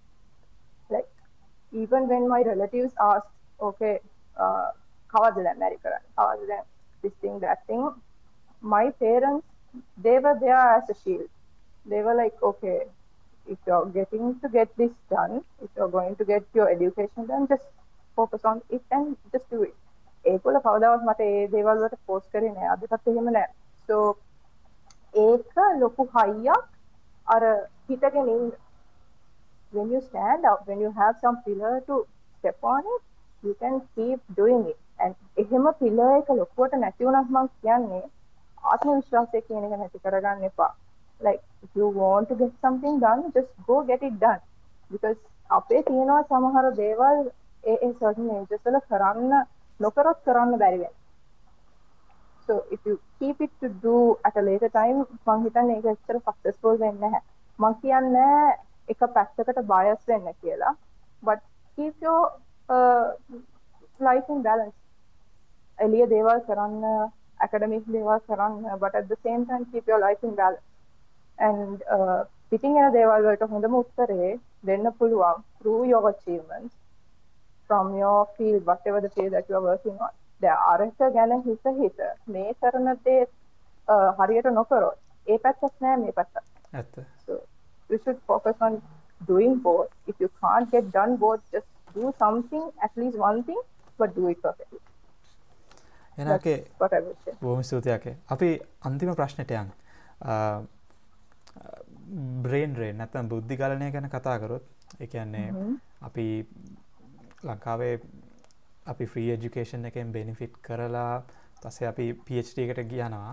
like 1.70 1.83
even 1.83 2.09
when 2.09 2.29
my 2.29 2.42
relatives 2.42 2.92
asked 3.00 3.33
okay 3.61 4.00
uh, 4.37 4.70
කවද 5.09 5.42
දැන් 5.42 5.59
මැරි 5.59 5.76
කරන්නේ? 5.76 6.00
කවද 6.16 6.46
දැන් 6.46 6.64
this 7.02 7.12
thing 7.20 7.40
that 7.40 7.66
thing 7.66 7.90
my 8.62 8.90
parents 8.90 9.46
they 10.02 10.18
were 10.18 10.38
there 10.40 10.57
as 10.57 10.90
a 10.90 10.94
shield. 11.05 11.29
They 11.87 12.02
were 12.02 12.14
like, 12.14 12.42
okay, 12.42 12.83
if 13.46 13.59
you're 13.66 13.87
getting 13.87 14.40
to 14.40 14.48
get 14.48 14.76
this 14.76 14.90
done, 15.11 15.44
if 15.62 15.70
you're 15.76 15.88
going 15.88 16.16
to 16.16 16.24
get 16.24 16.42
your 16.55 16.70
education 16.70 17.26
done, 17.26 17.46
just 17.48 17.62
focus 18.16 18.44
on 18.44 18.62
it 18.70 18.83
and 18.90 19.16
just 19.33 19.50
do 19.50 19.62
it. 19.62 19.74
ඒකොල 20.24 20.61
කවදාවත් 20.61 21.02
මට 21.02 21.20
ඒ 21.20 21.48
දේවල් 21.48 21.79
වලට 21.79 21.98
post 22.07 22.31
කරේ 22.31 22.48
නෑ 22.55 22.68
අදටත් 22.68 23.09
එහෙම 23.11 23.29
නෑ 23.35 23.46
සෝ 23.88 24.16
ඒක 25.12 25.61
ලොකු 25.79 26.09
හයියක් 26.14 26.64
අර 27.26 27.42
හිතගෙන 27.88 28.31
ඉන්න 28.33 28.50
when 29.72 29.90
you 29.92 30.00
stand 30.09 30.44
up 30.44 30.66
when 30.68 30.81
you 30.81 30.90
have 30.92 31.14
some 31.20 31.38
pillar 31.46 31.74
to 31.88 32.00
step 32.38 32.59
on 32.74 32.83
it 32.94 33.02
you 33.42 33.55
can 33.62 33.81
keep 33.94 34.20
doing 34.35 34.62
it 34.72 34.79
and 34.98 35.14
එහෙම 35.37 35.70
pillar 35.81 36.11
එක 36.18 36.35
ලොකුවට 36.40 36.76
නැති 36.85 37.09
වුණත් 37.09 37.31
මම 37.31 37.48
කියන්නේ 37.62 38.02
ආත්ම 38.72 38.92
විශ්වාසය 38.98 39.40
කියන 39.48 39.64
එක 39.68 39.79
නැති 39.83 40.05
කරගන්න 40.05 40.44
එපා 40.50 40.68
like 41.20 41.42
if 41.64 41.81
you 41.81 41.88
want 42.02 42.29
to 42.29 42.37
get 42.42 42.52
something 42.61 43.00
done 43.00 43.24
just 43.37 43.50
go 43.68 43.76
get 43.90 44.02
it 44.02 44.16
done 44.26 44.42
because 44.90 45.18
අපේ 45.50 45.83
තියෙනවා 45.88 46.20
සමහර 46.31 46.66
දේවල් 46.83 47.18
ඒ 47.64 47.74
ඒ 47.87 47.90
certain 48.00 48.31
ages 48.37 48.62
වල 48.66 48.79
කරන්න 48.90 49.35
නොකරත් 49.81 50.18
කරන්න 50.26 50.57
බැරි 50.62 50.79
වෙනවා 50.85 51.05
so 52.48 52.55
if 52.74 52.81
you 52.88 52.94
keep 53.18 53.40
it 53.46 53.52
to 53.62 53.68
do 53.87 53.96
at 54.29 54.37
a 54.40 54.44
later 54.48 54.70
time 54.79 54.98
මං 55.26 55.44
හිතන්නේ 55.46 55.76
ඒක 55.79 55.87
ඇත්තට 55.92 56.24
successful 56.29 56.81
වෙන්නේ 56.85 57.11
නැහැ 57.14 57.22
මං 57.59 57.76
කියන්නේ 57.83 58.31
එක 58.91 59.01
පැත්තකට 59.15 59.63
bias 59.71 60.01
වෙන්න 60.12 60.27
කියලා. 60.41 60.75
But 61.23 61.41
keep 61.75 61.95
your 62.08 62.21
uh, 62.69 63.08
life 63.99 64.30
in 64.36 64.41
balance. 64.49 64.77
එළිය 65.86 66.06
දේවල් 66.13 66.43
කරන්න 66.49 66.86
academic 67.47 67.88
දේවල් 67.95 68.19
කරන්න 68.27 68.77
but 68.84 68.95
at 69.01 69.08
the 69.13 69.19
same 69.25 69.45
time 69.49 69.65
keep 69.71 69.88
your 69.93 70.01
life 70.06 70.23
in 70.30 70.36
balance. 70.36 70.67
And 71.47 71.84
uh, 71.97 72.21
පිටින් 72.51 72.77
යන 72.77 72.93
දේවල් 72.97 73.27
වලට 73.27 73.51
හොඳම 73.56 73.75
උත්තරේ 73.82 74.32
දෙන්න 74.69 74.88
පුළුවන් 75.01 75.43
through 75.60 75.84
your 75.91 76.04
achievements 76.13 76.73
from 77.67 77.93
your 77.97 78.19
field 78.38 78.65
whatever 78.71 78.99
the 79.06 79.13
field 79.15 79.34
that 79.38 79.47
you 79.49 79.56
are 79.60 79.65
working 79.69 79.97
on. 80.08 80.13
අරක 80.49 80.99
ගැන 81.15 81.41
හිත 81.45 81.65
හිත 81.80 81.99
මේ 82.27 82.54
කරන 82.62 82.97
දේ 83.06 83.25
හරියට 84.19 84.51
නොකරොත් 84.60 84.99
ඒ 85.27 85.38
පැත්තක් 85.45 85.73
නෑ 85.86 85.97
මේ 86.04 86.12
පැත්තක් 86.12 86.43
ඇත්ත. 86.73 86.95
So 87.25 87.34
you 87.91 87.99
should 88.04 88.19
focus 88.27 88.56
on 88.62 88.82
doing 89.21 89.54
both. 89.60 89.89
If 90.08 90.15
you 90.19 90.30
can't 90.41 90.71
get 90.71 90.91
done 90.91 91.17
both 91.17 91.41
just 91.51 91.69
do 91.95 92.13
something 92.19 92.63
at 92.82 92.91
least 92.95 93.17
one 93.19 93.43
thing 93.43 93.62
but 93.99 94.15
do 94.15 94.27
it 94.27 94.41
perfectly. 94.41 94.80
එනකේ 96.17 96.54
බොහොම 97.41 97.62
ස්තුතියකේ 97.63 98.15
අපි 98.36 98.49
අන්තිම 98.82 99.15
ප්‍රශ්නෙට 99.15 99.51
යන්. 99.54 99.67
බ්‍රේන් 102.43 102.75
රේන් 102.75 102.97
නැත්නම් 102.97 103.30
බුද්ධි 103.30 103.58
ගලනය 103.58 103.91
ගැන 103.91 104.10
කතා 104.10 104.39
කරොත් 104.39 104.65
ඒ 104.99 105.08
කියන්නේ 105.08 105.47
අපි 106.01 106.25
ලංකාවේ 107.43 107.93
අපි 108.86 109.06
ෆ්‍රී 109.06 109.30
එජුකේෂන් 109.36 109.86
එකෙන් 109.86 110.12
බෙනිෆිට් 110.12 110.58
කරලා 110.67 111.23
පස්සේ 111.63 111.88
අපි 111.88 112.08
PhD 112.27 112.65
එකට 112.65 112.84
ගියනවා 112.91 113.32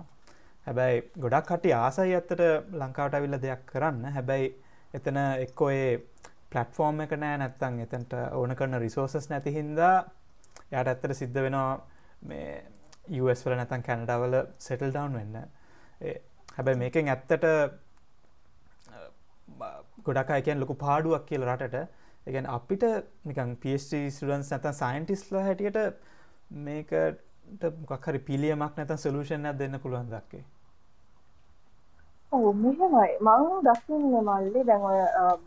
හැබැයි 0.68 1.02
ගොඩක් 1.24 1.50
කටි 1.50 1.74
ආසයි 1.74 2.14
ඇත්තට 2.14 2.42
ලංකාවට 2.81 3.18
ඇවිල්ලා 3.18 3.42
දෙයක් 3.44 3.62
කරන්න. 3.70 4.04
හැබැයි 4.16 4.48
එතන 4.94 5.18
එක්කෝ 5.44 5.70
ඒ 5.72 5.92
පලට්ෆෝර්ම් 6.52 7.04
එක 7.04 7.12
නෑ 7.22 7.38
නැත්තං 7.42 7.78
එතන්ට 7.85 8.16
ඕන 8.33 8.57
කරන 8.59 8.81
රිසෝසස් 8.85 9.28
නැති 9.33 9.54
හින්දා 9.54 9.94
යට 10.72 10.90
ඇත්තට 10.92 11.14
සිද්ධ 11.20 11.40
වෙනවා 11.46 11.70
මේ 12.31 12.48
US 13.22 13.44
වල 13.46 13.57
නැතන් 13.61 13.85
කැනඩාවල 13.88 14.35
සෙටල් 14.66 14.92
ඩවන් 14.92 15.16
වෙන්න. 15.18 15.37
හැබැයි 16.57 16.81
මේකෙන් 16.85 17.09
ඇත්තට 17.14 17.46
ගොඩක් 20.07 20.35
අයකෙන් 20.37 20.61
ලොකු 20.61 20.76
පාඩුවක් 20.85 21.24
කියල 21.31 21.48
රටට. 21.48 21.88
එකන් 22.26 22.50
අපිට 22.59 22.85
නිකන් 23.24 23.57
PhD 23.62 24.04
ස්ටඩන්ස් 24.11 24.52
නැතන් 24.52 24.78
සයින්ටිස්ල 24.83 25.40
හැටියට 25.46 25.81
මේකට 26.66 27.64
මොකක් 27.83 28.07
හරි 28.11 28.20
පිළියමක් 28.28 28.76
නැතන් 28.76 29.00
සොලූෂන් 29.04 29.48
දෙන්න 29.59 29.81
පුළුවන් 29.83 30.11
දක්කේ. 30.12 30.44
ඔව් 30.44 30.58
මෙහෙමයි 32.33 33.19
මම 33.21 33.62
දකින්නේ 33.64 34.21
මල්ලි 34.23 34.64
දැන් 34.64 34.83
ඔය 34.83 34.99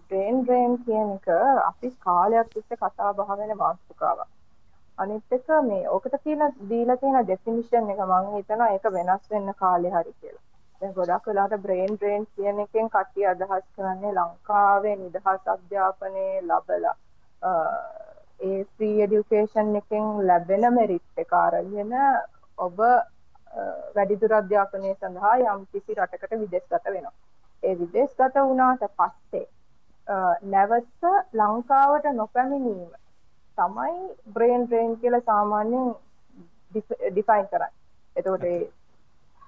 බ්‍රේන් 0.08 0.38
ඩ්‍රේන් 0.42 0.78
කියන 0.80 1.10
එක 1.12 1.28
අපි 1.62 1.92
කාලයක් 2.00 2.48
තිස්සේ 2.50 2.78
කතා 2.78 3.14
බහ 3.14 3.30
වෙන 3.38 3.58
මාතෘකාවක්. 3.58 4.30
අනිත් 4.98 5.32
එක 5.32 5.48
මේ 5.64 5.90
ඕකට 5.90 6.16
තියෙන 6.24 6.56
දීලා 6.70 6.98
තියෙන 6.98 7.26
ඩෙෆිනිෂන් 7.26 7.90
එක 7.90 8.02
මම 8.02 8.34
හිතනවා 8.36 8.70
ඒක 8.70 8.86
වෙනස් 8.92 9.30
වෙන්න 9.32 9.54
කාලේ 9.56 9.92
හරි 9.92 10.14
කියලා. 10.14 10.44
දැන් 10.82 10.94
ගොඩක් 10.94 11.28
වෙලාවට 11.28 11.64
බ්‍රේන් 11.64 11.94
ඩ්‍රේන් 11.94 12.26
කියන 12.36 12.60
එකෙන් 12.60 12.90
කට්ටිය 12.90 13.28
අදහස් 13.28 13.66
කරන්නේ 13.76 14.14
ලංකාවේ 14.14 14.96
නිදහස් 14.98 15.48
අධ්‍යාපනය 15.48 16.28
ලබලා 16.42 16.96
ඒ 18.42 18.60
ෆ්‍රී 18.66 19.02
එඩියුකේෂන් 19.04 19.76
එකෙන් 19.76 20.06
ලැබෙන 20.28 20.70
මෙරිට් 20.74 21.24
එක 21.24 21.34
අරගෙන 21.40 21.94
ඔබ 22.58 22.80
වැඩිදුර 23.96 24.34
අධ්‍යාපනය 24.34 24.94
සඳහා 24.94 25.36
යම් 25.46 25.66
කිසි 25.72 25.96
රටකට 25.96 26.40
විදෙස්ගත 26.40 26.86
වෙනවා. 26.88 27.14
ඒ 27.64 27.76
විදෙස්ගත 27.76 28.36
වුණාට 28.42 28.86
පස්සේ 28.98 29.48
නැවත 30.48 31.10
ලංකාවට 31.34 32.12
නොපැමිණීම 32.14 32.92
තමයි 33.58 33.98
බ්‍රේන් 34.34 34.66
ඩ්‍රේන් 34.66 34.96
කියලා 34.98 35.26
සාමාන්‍යයෙන් 35.26 35.90
ඩිෆයින් 36.72 37.48
කරන්නේ. 37.48 37.74
එතකොට 38.16 38.48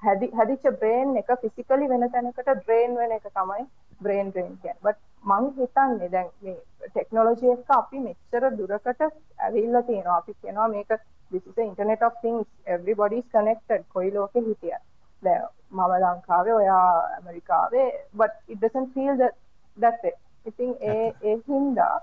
හැදි 0.03 0.29
හැදිච්ච 0.33 0.65
බ්‍රේන් 0.79 1.17
එක 1.17 1.31
ෆිසිකලි 1.41 1.89
වෙන 1.89 2.05
තැනකට 2.11 2.51
ඩ්‍රේන් 2.51 2.95
වෙන 2.95 3.11
එක 3.11 3.27
තමයි 3.29 3.65
බ්‍රේන් 4.01 4.29
ඩ්‍රේන් 4.29 4.53
කියන්නේ. 4.61 4.83
බට් 4.83 4.99
මං 5.25 5.49
හිතන්නේ 5.57 6.11
දැන් 6.11 6.29
මේ 6.41 6.57
ටෙක්නොලොජි 6.87 7.51
එක 7.53 7.73
අපි 7.77 7.99
මෙච්චර 7.99 8.49
දුරකට 8.57 9.03
ඇවිල්ලා 9.39 9.83
තියෙනවා. 9.83 10.17
අපි 10.17 10.33
කියනවා 10.41 10.67
මේක 10.67 10.91
this 11.33 11.43
is 11.43 11.55
the 11.55 11.63
internet 11.63 12.01
of 12.01 12.17
things 12.21 12.45
everybody 12.67 13.17
is 13.17 13.29
connected 13.31 13.85
කොයි 13.93 14.11
ලෝකෙ 14.11 14.39
හිටියත්. 14.39 14.81
දැන් 15.23 15.45
මම 15.71 15.93
ලංකාවේ 16.03 16.55
ඔයා 16.55 16.89
ඇමරිකාවේ 17.17 17.85
but 18.17 18.33
it 18.47 18.59
doesn't 18.59 18.89
feel 18.95 19.13
that 19.17 19.35
that 19.77 20.03
way. 20.03 20.15
ඉතින් 20.45 20.75
ඒ 20.81 21.13
ඒ 21.21 21.37
හින්දා 21.47 21.95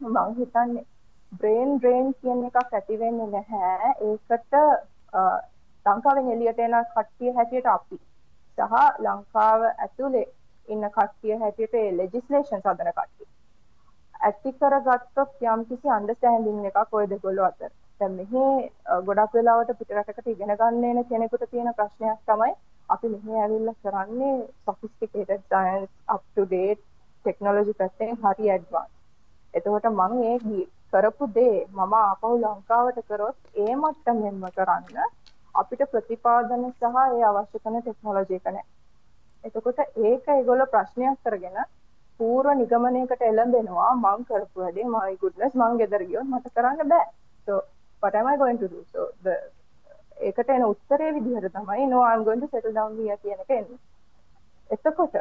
මං 0.00 0.34
හිතන්නේ 0.38 0.86
බ්‍රේන් 1.32 1.76
ඩ්‍රේන් 1.78 2.14
කියන 2.20 2.44
එකක් 2.46 2.74
ඇති 2.78 2.98
වෙන්නේ 3.02 3.28
නැහැ. 3.34 3.92
ඒකට 4.08 4.54
ලංකාවෙන් 5.86 6.32
එලියට 6.32 6.58
එන 6.58 6.78
කට්ටිය 6.94 7.34
හැටියට 7.36 7.68
අපි 7.74 7.98
සහ 8.58 8.74
ලංකාව 9.04 9.62
ඇතුලේ 9.68 10.26
ඉන්න 10.68 10.88
කට්ටිය 10.96 11.38
හැටියට 11.38 11.74
ඒ 11.74 11.96
ලෙජිස්ලේෂන් 11.96 12.64
සදන 12.64 12.92
කට්ටිය 12.98 13.28
ඇති 14.28 14.52
කරගත්තොත් 14.60 15.46
යම් 15.52 15.64
කිසි 15.70 15.94
අන්ඩර්ස්ටෑන්ඩින් 15.96 16.68
එකක් 16.70 16.98
ඔය 16.98 17.08
දෙගොල්ලෝ 17.12 17.46
අතර 17.48 17.72
දැන් 18.02 18.14
මෙහි 18.18 18.44
ගොඩක් 19.08 19.38
වෙලාවට 19.38 19.74
පිටරටකට 19.80 20.30
ඉගෙන 20.34 20.54
ගන්න 20.54 20.86
එන 20.92 21.02
කෙනෙකුට 21.10 21.48
තියෙන 21.50 21.74
ප්‍රශ්නයක් 21.78 22.22
තමයි 22.28 22.52
අපි 22.88 23.08
මෙහි 23.08 23.42
ඇවිල්ලා 23.42 23.78
කරන්නේ 23.82 24.34
sophisticated 24.66 25.42
science 25.48 25.92
up 26.08 26.24
to 26.34 26.48
date 26.54 26.82
technology 27.24 27.74
පැත්තෙන් 27.74 28.16
හරි 28.22 28.50
ඇඩ්වාන්ස් 28.50 28.92
එතකොට 29.54 29.86
මම 29.88 30.22
ඒ 30.24 30.62
කරපු 30.92 31.26
දේ 31.34 31.58
මම 31.70 31.92
ආපහු 31.96 32.30
ලංකාවට 32.38 32.98
කරොත් 33.08 33.38
ඒ 33.56 33.74
මට්ටමෙන්ම 33.76 34.42
කරන්න 34.56 34.98
අපිට 35.54 35.82
ප්‍රතිපාදන 35.92 36.64
සහ 36.70 36.98
ඒ 37.02 37.22
අවශ්‍ය 37.30 37.58
කරන 37.58 37.78
ටෙක්නොලොජි 37.80 38.38
එක 38.38 38.46
නැහැ. 38.46 38.66
එතකොට 39.44 39.78
ඒක 39.80 40.26
ඒගොල්ලෝ 40.28 40.72
ප්‍රශ්නයක් 40.74 41.18
කරගෙන 41.24 41.58
පූර්ව 42.20 42.50
නිගමනයකට 42.54 43.22
එළඹෙනවා 43.22 43.92
මං 43.96 44.26
කරපු 44.28 44.62
වැඩේ 44.62 44.88
my 44.88 45.12
goodness 45.22 45.54
මං 45.54 45.78
ගෙදර 45.80 46.04
ගියොත් 46.08 46.28
මට 46.28 46.54
කරන්න 46.54 46.92
බෑ. 46.92 47.06
so 47.46 47.52
what 48.02 48.14
am 48.20 48.26
I 48.26 48.36
going 48.36 48.58
to 48.62 48.68
do? 48.68 48.80
so 48.92 49.08
the 49.24 49.34
ඒකට 50.28 50.50
එන 50.54 50.64
උත්තරේ 50.72 51.10
විදිහට 51.16 51.52
තමයි 51.58 51.86
no 51.92 52.00
I'm 52.08 52.24
going 52.28 52.42
to 52.44 52.48
settle 52.54 52.74
down 52.80 52.96
here 53.00 53.16
කියන 53.22 53.40
එක 53.44 53.50
එන්නේ. 53.58 53.78
එතකොට 54.70 55.16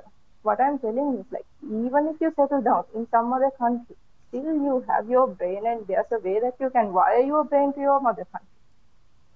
what 0.46 0.60
I'm 0.66 0.78
telling 0.86 1.10
is 1.20 1.28
like 1.36 1.50
even 1.86 2.08
if 2.12 2.22
you 2.24 2.32
settle 2.40 2.64
down 2.70 2.86
in 2.96 3.04
some 3.14 3.34
other 3.38 3.52
country 3.64 3.98
still 4.28 4.54
you 4.66 4.76
have 4.90 5.10
your 5.10 5.28
brain 5.40 5.64
and 5.72 5.86
there's 5.88 6.12
a 6.18 6.20
way 6.26 6.38
that 6.40 6.56
you 6.64 6.70
can 6.70 6.88
wire 6.98 7.24
your 7.32 7.44
brain 7.44 7.70
to 7.74 7.82
your 7.88 8.00
mother 8.08 8.28
country. 8.34 8.56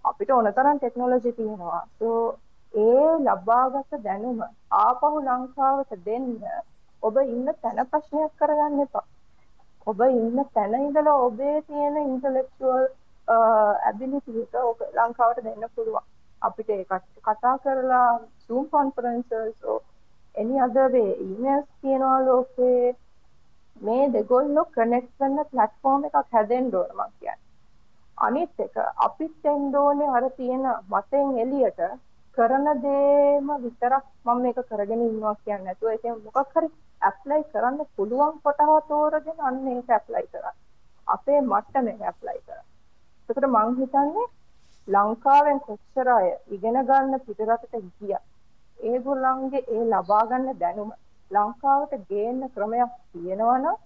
අපිට 0.10 0.30
ඕන 0.32 0.52
තරම් 0.58 0.78
technology 0.80 1.32
තියෙනවා. 1.40 1.82
සෝ 2.00 2.12
ඒ 2.74 3.10
ලබාගත 3.26 3.92
දැනුම 4.06 4.40
ආපහු 4.84 5.12
ලංකාවට 5.28 5.92
දෙන්න 6.08 6.28
ඔබ 7.04 7.18
ඉන්න 7.24 7.48
තැන 7.62 7.80
ප්‍රශ්නයක් 7.92 8.32
කරගන්න 8.40 8.84
එපා. 8.86 9.06
ඔබ 9.88 10.00
ඉන්න 10.10 10.38
තැන 10.56 10.76
ඉඳලා 10.82 11.18
ඔබේ 11.28 11.58
තියෙන 11.68 11.98
ඉන්ටලෙක්චුවල් 12.04 12.86
ඇබිලිටි 13.28 14.42
එක 14.42 14.56
ඔබ 14.64 14.80
ලංකාවට 14.98 15.44
දෙන්න 15.44 15.66
පුළුවන්. 15.76 16.06
අපිට 16.42 16.70
ඒක 16.70 16.94
කතා 17.28 17.56
කරලා 17.64 18.20
Zoom 18.46 18.66
conferences 18.70 19.56
or 19.64 19.82
any 20.36 20.60
other 20.60 20.88
way 20.90 21.10
emails 21.26 21.68
තියෙනවා 21.82 22.20
ලෝකේ 22.28 22.96
මේ 23.82 24.04
දෙගොල්ලෝ 24.16 24.66
කනෙක්ට් 24.76 25.12
කරන 25.20 25.38
platform 25.52 26.02
එකක් 26.08 26.34
හැදෙන්න 26.34 26.74
ඕන 26.76 26.92
මම 26.94 27.12
කියන්නේ. 27.20 27.40
අනිත් 28.18 28.60
එක 28.60 28.76
අපිත් 29.08 29.46
එන්න 29.46 29.76
ඕනේ 29.76 30.12
අර 30.18 30.26
තියෙන 30.38 30.66
වතෙන් 30.92 31.40
එළියට 31.44 31.82
කරන 32.38 32.68
දේම 32.86 33.48
විතරක් 33.64 34.06
මම 34.26 34.42
මේක 34.44 34.60
කරගෙන 34.70 35.02
ඉන්නවා 35.08 35.36
කියන්නේ 35.44 35.66
නැතුව 35.66 35.90
ඒකෙන් 35.92 36.22
මොකක් 36.26 36.54
හරි 36.56 36.70
ඇප්ලයි 37.02 37.42
කරන්න 37.52 37.82
පුළුවන් 37.96 38.40
කොටහ 38.44 38.88
තෝරගෙන 38.90 39.44
අන්න 39.48 39.68
ඒක 39.74 39.90
ඇප්ලයි 39.90 40.26
කරන්න. 40.32 40.56
අපේ 41.08 41.42
මට්ටමේ 41.42 42.08
ඇප්ලයි 42.10 42.40
කරන්න. 42.48 42.66
එතකොට 43.30 43.48
මං 43.48 43.76
හිතන්නේ 43.78 44.26
ලංකාවෙන් 44.88 45.60
කොච්චර 45.62 46.10
අය 46.10 46.28
ඉගෙන 46.50 46.78
ගන්න 46.84 47.20
පිටරටට 47.22 47.76
ගියා. 47.98 48.22
ඒගොල්ලන්ගේ 48.84 49.66
ඒ 49.70 49.84
ලබා 49.86 50.24
ගන්න 50.28 50.60
දැනුම 50.60 50.92
ලංකාවට 51.32 51.94
ගේන්න 52.10 52.42
ක්‍රමයක් 52.50 52.92
තියෙනවා 53.12 53.58
නම් 53.58 53.78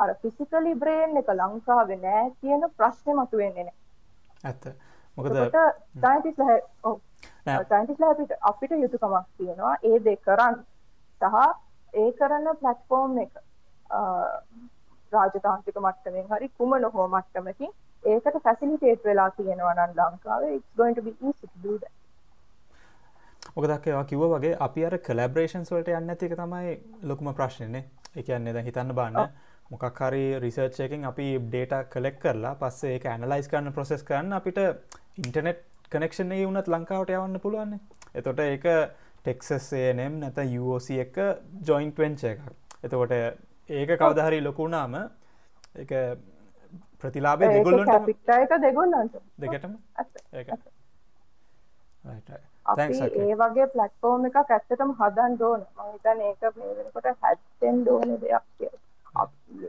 අර 0.00 0.14
ෆිසිකලි 0.22 0.74
බ්‍රේන් 0.76 1.16
එක 1.16 1.30
ලංකාවේ 1.34 1.98
නෑ 1.98 2.24
කියන 2.40 2.66
ප්‍රශ්නේ 2.76 3.14
මතුවෙන්නේ 3.14 3.64
නෑ. 3.64 3.76
ඇත්ත. 4.44 4.64
මොකද 5.16 5.36
සයින්ටිස්ලා 5.96 6.58
ඔව් 6.84 6.98
සයින්ටිස්ලා 7.46 8.10
අපිට 8.10 8.32
අපිට 8.42 8.72
යුතුයකමක් 8.76 9.26
තියෙනවා 9.36 9.74
ඒ 9.82 9.98
දේ 10.04 10.16
කරන්න 10.18 10.58
සහ 11.20 11.36
ඒ 11.94 12.10
කරන 12.12 12.48
ප්ලැට්ෆෝම් 12.60 13.18
එක 13.18 13.32
රාජතාන්ත්‍රික 15.12 15.78
මට්ටමින් 15.78 16.26
හරි 16.30 16.48
කුමන 16.58 16.88
හෝ 16.94 17.06
මට්ටමකින් 17.08 17.72
ඒකට 18.04 18.42
ෆැසිලිටේට් 18.42 19.04
වෙලා 19.04 19.30
තියෙනවා 19.30 19.74
නම් 19.74 19.94
ලංකාවේ 19.98 20.54
it's 20.56 20.76
going 20.76 20.96
to 20.96 21.02
be 21.02 21.14
easy 21.20 21.46
to 21.46 21.62
do 21.62 21.78
that. 21.78 21.92
මොකදක් 23.56 23.86
ඒවා 23.86 24.04
කිව්ව 24.04 24.24
වගේ 24.34 24.56
අපි 24.66 24.84
අර 24.84 24.98
කලබ්‍රේෂන්ස් 25.08 25.72
වලට 25.72 25.94
යන්න 25.98 26.14
ඇති 26.14 26.26
එක 26.26 26.36
තමයි 26.40 26.74
ලොකුම 27.12 27.34
ප්‍රශ්නයනේ. 27.34 27.84
ඒ 28.16 28.22
කියන්නේ 28.22 28.54
දැන් 28.56 28.68
හිතන්න 28.68 28.94
බලන්න 28.94 29.32
මොකක් 29.70 30.00
හරි 30.00 30.24
රිසර්ච් 30.44 30.80
එකකින් 30.86 31.04
අපි 31.10 31.26
ඩේටා 31.46 31.82
කලෙක්ට් 31.94 32.22
කරලා 32.22 32.54
පස්සේ 32.62 32.94
ඒක 32.94 33.08
ඇනලයිස් 33.14 33.50
කරන්න 33.50 33.74
ප්‍රොසෙස් 33.78 34.06
කරන්න 34.10 34.38
අපිට 34.38 34.62
ඉන්ටර්නෙට් 35.24 35.60
කනෙක්ෂන් 35.92 36.32
එකේ 36.32 36.46
වුණත් 36.46 36.72
ලංකාවට 36.74 37.12
යවන්න 37.16 37.42
පුළුවන්. 37.42 37.76
එතකොට 38.14 38.40
ඒක 38.46 38.66
ටෙක්සස් 39.24 39.72
A&M 39.74 40.18
නැත්නම් 40.22 40.56
UOC 40.62 40.88
එක 41.04 41.20
ජොයින්ට් 41.68 42.02
වෙන්චර් 42.04 42.32
එකක්. 42.32 42.48
එතකොට 42.84 43.14
ඒක 43.70 43.94
කවදා 44.00 44.26
හරි 44.28 44.40
ලොකු 44.40 44.64
වුණාම 44.64 44.98
ඒක 45.74 45.92
ප්‍රතිලාභය 47.02 47.52
දෙගොල්ලොන්ට 47.54 48.04
පිට්ටා 48.06 48.38
එක 48.44 48.52
දෙගොල්ලන්ට. 48.66 49.14
දෙකටම? 49.40 49.72
අපි 52.72 52.98
ඒ 53.24 53.34
වගේ 53.42 53.66
ප්ලට්ෆෝර්ම් 53.74 54.26
එකක් 54.28 54.36
ඇත්තටම 54.42 54.90
හදන්න 55.00 55.38
ඕන. 55.48 55.64
මම 55.76 55.88
හිතන්නේ 55.94 56.28
ඒක 56.30 56.56
මේ 56.56 56.76
වෙනකොට 56.78 57.08
හැදෙන්න 57.22 57.88
ඕන 57.94 58.08
දෙයක් 58.22 58.44
කියලා. 58.58 59.26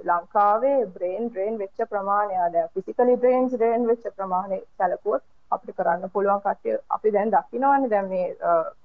ලංකාවේ 0.09 0.79
බ්‍රේන් 0.95 1.29
ඩ්‍රේන් 1.29 1.59
වෙච්ච 1.61 1.79
ප්‍රමාණය 1.91 2.35
දැන් 2.53 2.69
ෆිසිකලි 2.73 3.15
බ්‍රේන්ස් 3.23 3.51
ඩ්‍රේන් 3.53 3.87
වෙච්ච 3.91 4.05
ප්‍රමාණය 4.17 4.59
සැලකුවොත් 4.77 5.23
අපිට 5.51 5.77
කරන්න 5.77 6.11
පුළුවන් 6.15 6.41
කට්ටිය 6.45 6.77
අපි 6.97 7.13
දැන් 7.15 7.31
දකිනවනේ. 7.35 7.89
දැන් 7.93 8.07
මේ 8.09 8.27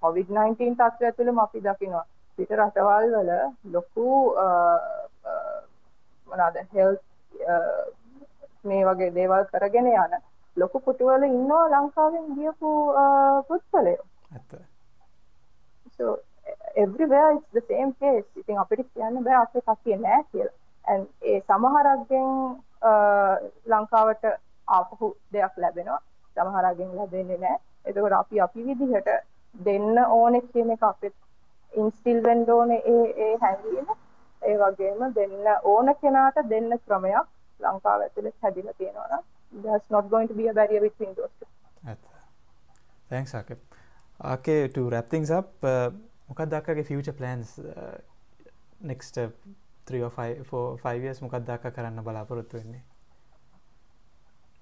COVID-19 0.02 0.76
තත්ත්වය 0.80 1.12
තුළම 1.16 1.38
අපි 1.46 1.64
දකිනවා. 1.66 2.06
පිට 2.36 2.50
රටවල් 2.50 3.10
වල 3.16 3.32
ලොකු 3.72 4.06
මොනවාද 6.28 6.56
හෙල්ත් 6.74 7.02
මේ 8.64 8.84
වගේ 8.84 9.14
දේවල් 9.14 9.44
කරගෙන 9.52 9.88
යන 9.88 10.14
ලොකු 10.56 10.80
කුටුවල 10.80 11.22
ඉන්නවා 11.24 11.64
ලංකාවෙන් 11.68 12.26
ගියපු 12.36 12.70
same 17.68 17.92
case. 18.00 18.28
ඉතින් 18.36 18.58
අපිට 18.58 18.86
කියන්න 18.94 19.24
බෑ 19.24 19.40
අපේ 19.42 19.62
කතිය 19.68 19.96
නෑ 19.96 20.22
කියලා. 20.30 20.54
ඒ 21.22 21.40
සමහරක්ගෙන් 21.40 22.30
ලංකාවට 23.66 24.24
ආපහු 24.68 25.14
දෙයක් 25.32 25.54
ලැබෙනවා. 25.56 26.00
සමහරක්ගෙන් 26.36 26.96
ලැබෙන්නේ 26.96 27.38
නෑ. 27.38 27.58
එතකොට 27.84 28.18
අපි 28.20 28.40
අපි 28.40 28.66
විදිහට 28.68 29.12
දෙන්න 29.54 29.98
ඕනේ 30.08 30.46
කියන 30.52 30.70
එක 30.70 30.82
අපිට 30.82 31.16
ඉන්ස්ටිල් 31.72 32.22
වෙන්න 32.22 32.50
ඕනේ 32.50 32.82
ඒ 32.86 33.06
ඒ 33.26 33.36
හැඟීම. 33.42 33.94
ඒ 34.42 34.56
වගේම 34.58 35.00
දෙන්න 35.14 35.46
ඕන 35.64 35.94
කෙනාට 36.00 36.38
දෙන්න 36.50 36.78
ක්‍රමයක් 36.86 37.26
ලංකාව 37.60 38.00
ඇතුළේ 38.00 38.32
හැදිලා 38.42 38.72
තියෙනවා 38.78 39.08
නම් 39.12 39.24
there's 39.62 39.90
not 39.90 40.10
going 40.10 40.28
to 40.28 40.34
be 40.34 40.48
a 40.48 40.54
barrier 40.54 40.80
between 40.80 41.14
those 41.14 41.34
two. 41.38 41.48
Thanks, 43.10 43.32
Akib. 43.34 43.58
Okay, 44.20 44.68
to 44.68 44.88
wrap 44.90 45.08
things 45.10 45.30
up, 45.30 45.48
මොකක්ද 46.28 46.54
අක්කගේ 46.58 46.82
future 46.90 47.12
plans 47.12 47.48
uh, 47.58 47.96
next 48.90 49.18
uh, 49.18 49.28
three 49.86 50.02
or 50.02 50.10
five, 50.10 50.46
four, 50.50 50.66
five 50.84 51.00
years 51.04 51.18
මොකක්ද 51.24 51.50
අක්ක 51.54 51.66
කරන්න 51.76 52.04
බලාපොරොත්තු 52.06 52.56
වෙන්නේ? 52.56 52.80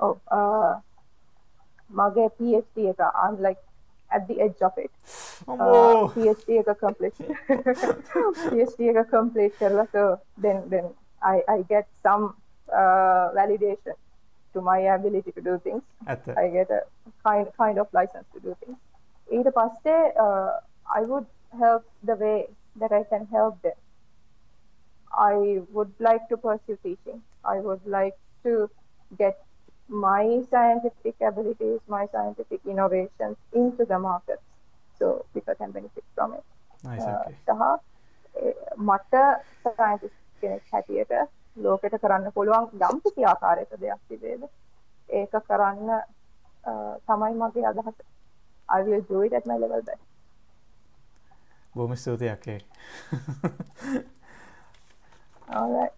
ඔව් 0.01 0.17
uh, 0.39 0.73
මගේ 2.01 2.27
PhD 2.39 2.89
එක 2.93 3.01
I'm 3.25 3.37
like 3.47 3.63
at 4.11 4.27
the 4.29 4.37
edge 4.41 4.61
of 4.69 4.75
it. 4.85 4.93
Oh. 5.49 5.57
Uh, 5.57 6.09
PhD 6.17 6.59
එක 6.63 6.71
complete. 6.85 7.23
PhD 8.51 8.81
එක 8.93 9.11
complete 9.17 9.55
කරලා 9.61 9.87
so 9.95 10.05
then 10.45 10.59
then 10.75 10.89
I 11.23 11.37
I 11.57 11.59
get 11.75 11.87
some 12.03 12.25
uh, 12.25 12.42
validation 13.40 13.96
to 14.54 14.62
my 14.62 14.80
ability 14.80 15.32
to 15.32 15.42
do 15.42 15.60
things. 15.64 15.84
At 16.08 16.28
I 16.38 16.48
get 16.50 16.70
a 16.72 16.82
kind 17.24 17.48
kind 17.58 17.78
of 17.80 17.88
license 17.94 18.28
to 18.34 18.40
do 18.40 18.56
things. 18.62 18.78
ඊට 19.36 19.50
පස්සේ 19.58 19.96
uh, 20.26 20.52
I 21.00 21.02
would 21.10 21.28
help 21.62 21.84
the 22.10 22.16
way 22.24 22.38
that 22.82 22.92
I 23.00 23.04
can 23.12 23.24
help 23.38 23.56
them. 23.62 23.78
I 25.32 25.36
would 25.76 25.94
like 26.00 26.24
to 26.32 26.38
pursue 26.38 26.78
teaching. 26.84 27.20
I 27.54 27.60
would 27.60 27.84
like 27.98 28.18
to 28.46 28.54
get 29.18 29.36
my 29.90 30.24
scientific 30.52 31.16
abilities, 31.22 31.80
my 31.88 32.04
scientific 32.14 32.62
innovations 32.66 33.38
into 33.54 33.84
the 33.86 34.00
markets 34.00 34.46
so 35.00 35.26
people 35.34 35.56
can 35.56 35.72
benefit 35.72 36.04
from 36.16 36.34
it. 36.34 36.46
Nice, 36.84 37.02
okay. 37.02 37.36
සහ 37.46 37.62
මට 38.88 39.14
scientist 39.64 40.18
කෙනෙක් 40.42 40.64
හැටියට 40.72 41.12
ලෝකෙට 41.57 41.99
කරන්න 42.03 42.33
පුළුවන් 42.33 42.71
යම් 42.89 43.01
කිසි 43.05 43.25
ආකාරයක 43.25 43.71
දෙයක් 43.81 44.01
තිබේද? 44.09 44.43
ඒක 45.09 45.33
කරන්න 45.49 45.91
තමයි 47.07 47.35
මගේ 47.43 47.67
අදහස. 47.73 47.97
I 48.69 48.83
will 48.83 49.05
do 49.09 49.23
it 49.23 49.33
at 49.33 49.47
my 49.47 49.59
level 49.59 49.83
best. 49.83 50.03
බොහොම 51.77 51.95
ස්තුතියි 51.95 52.29
අකේ 52.29 52.61
all 55.49 55.71
right 55.77 55.95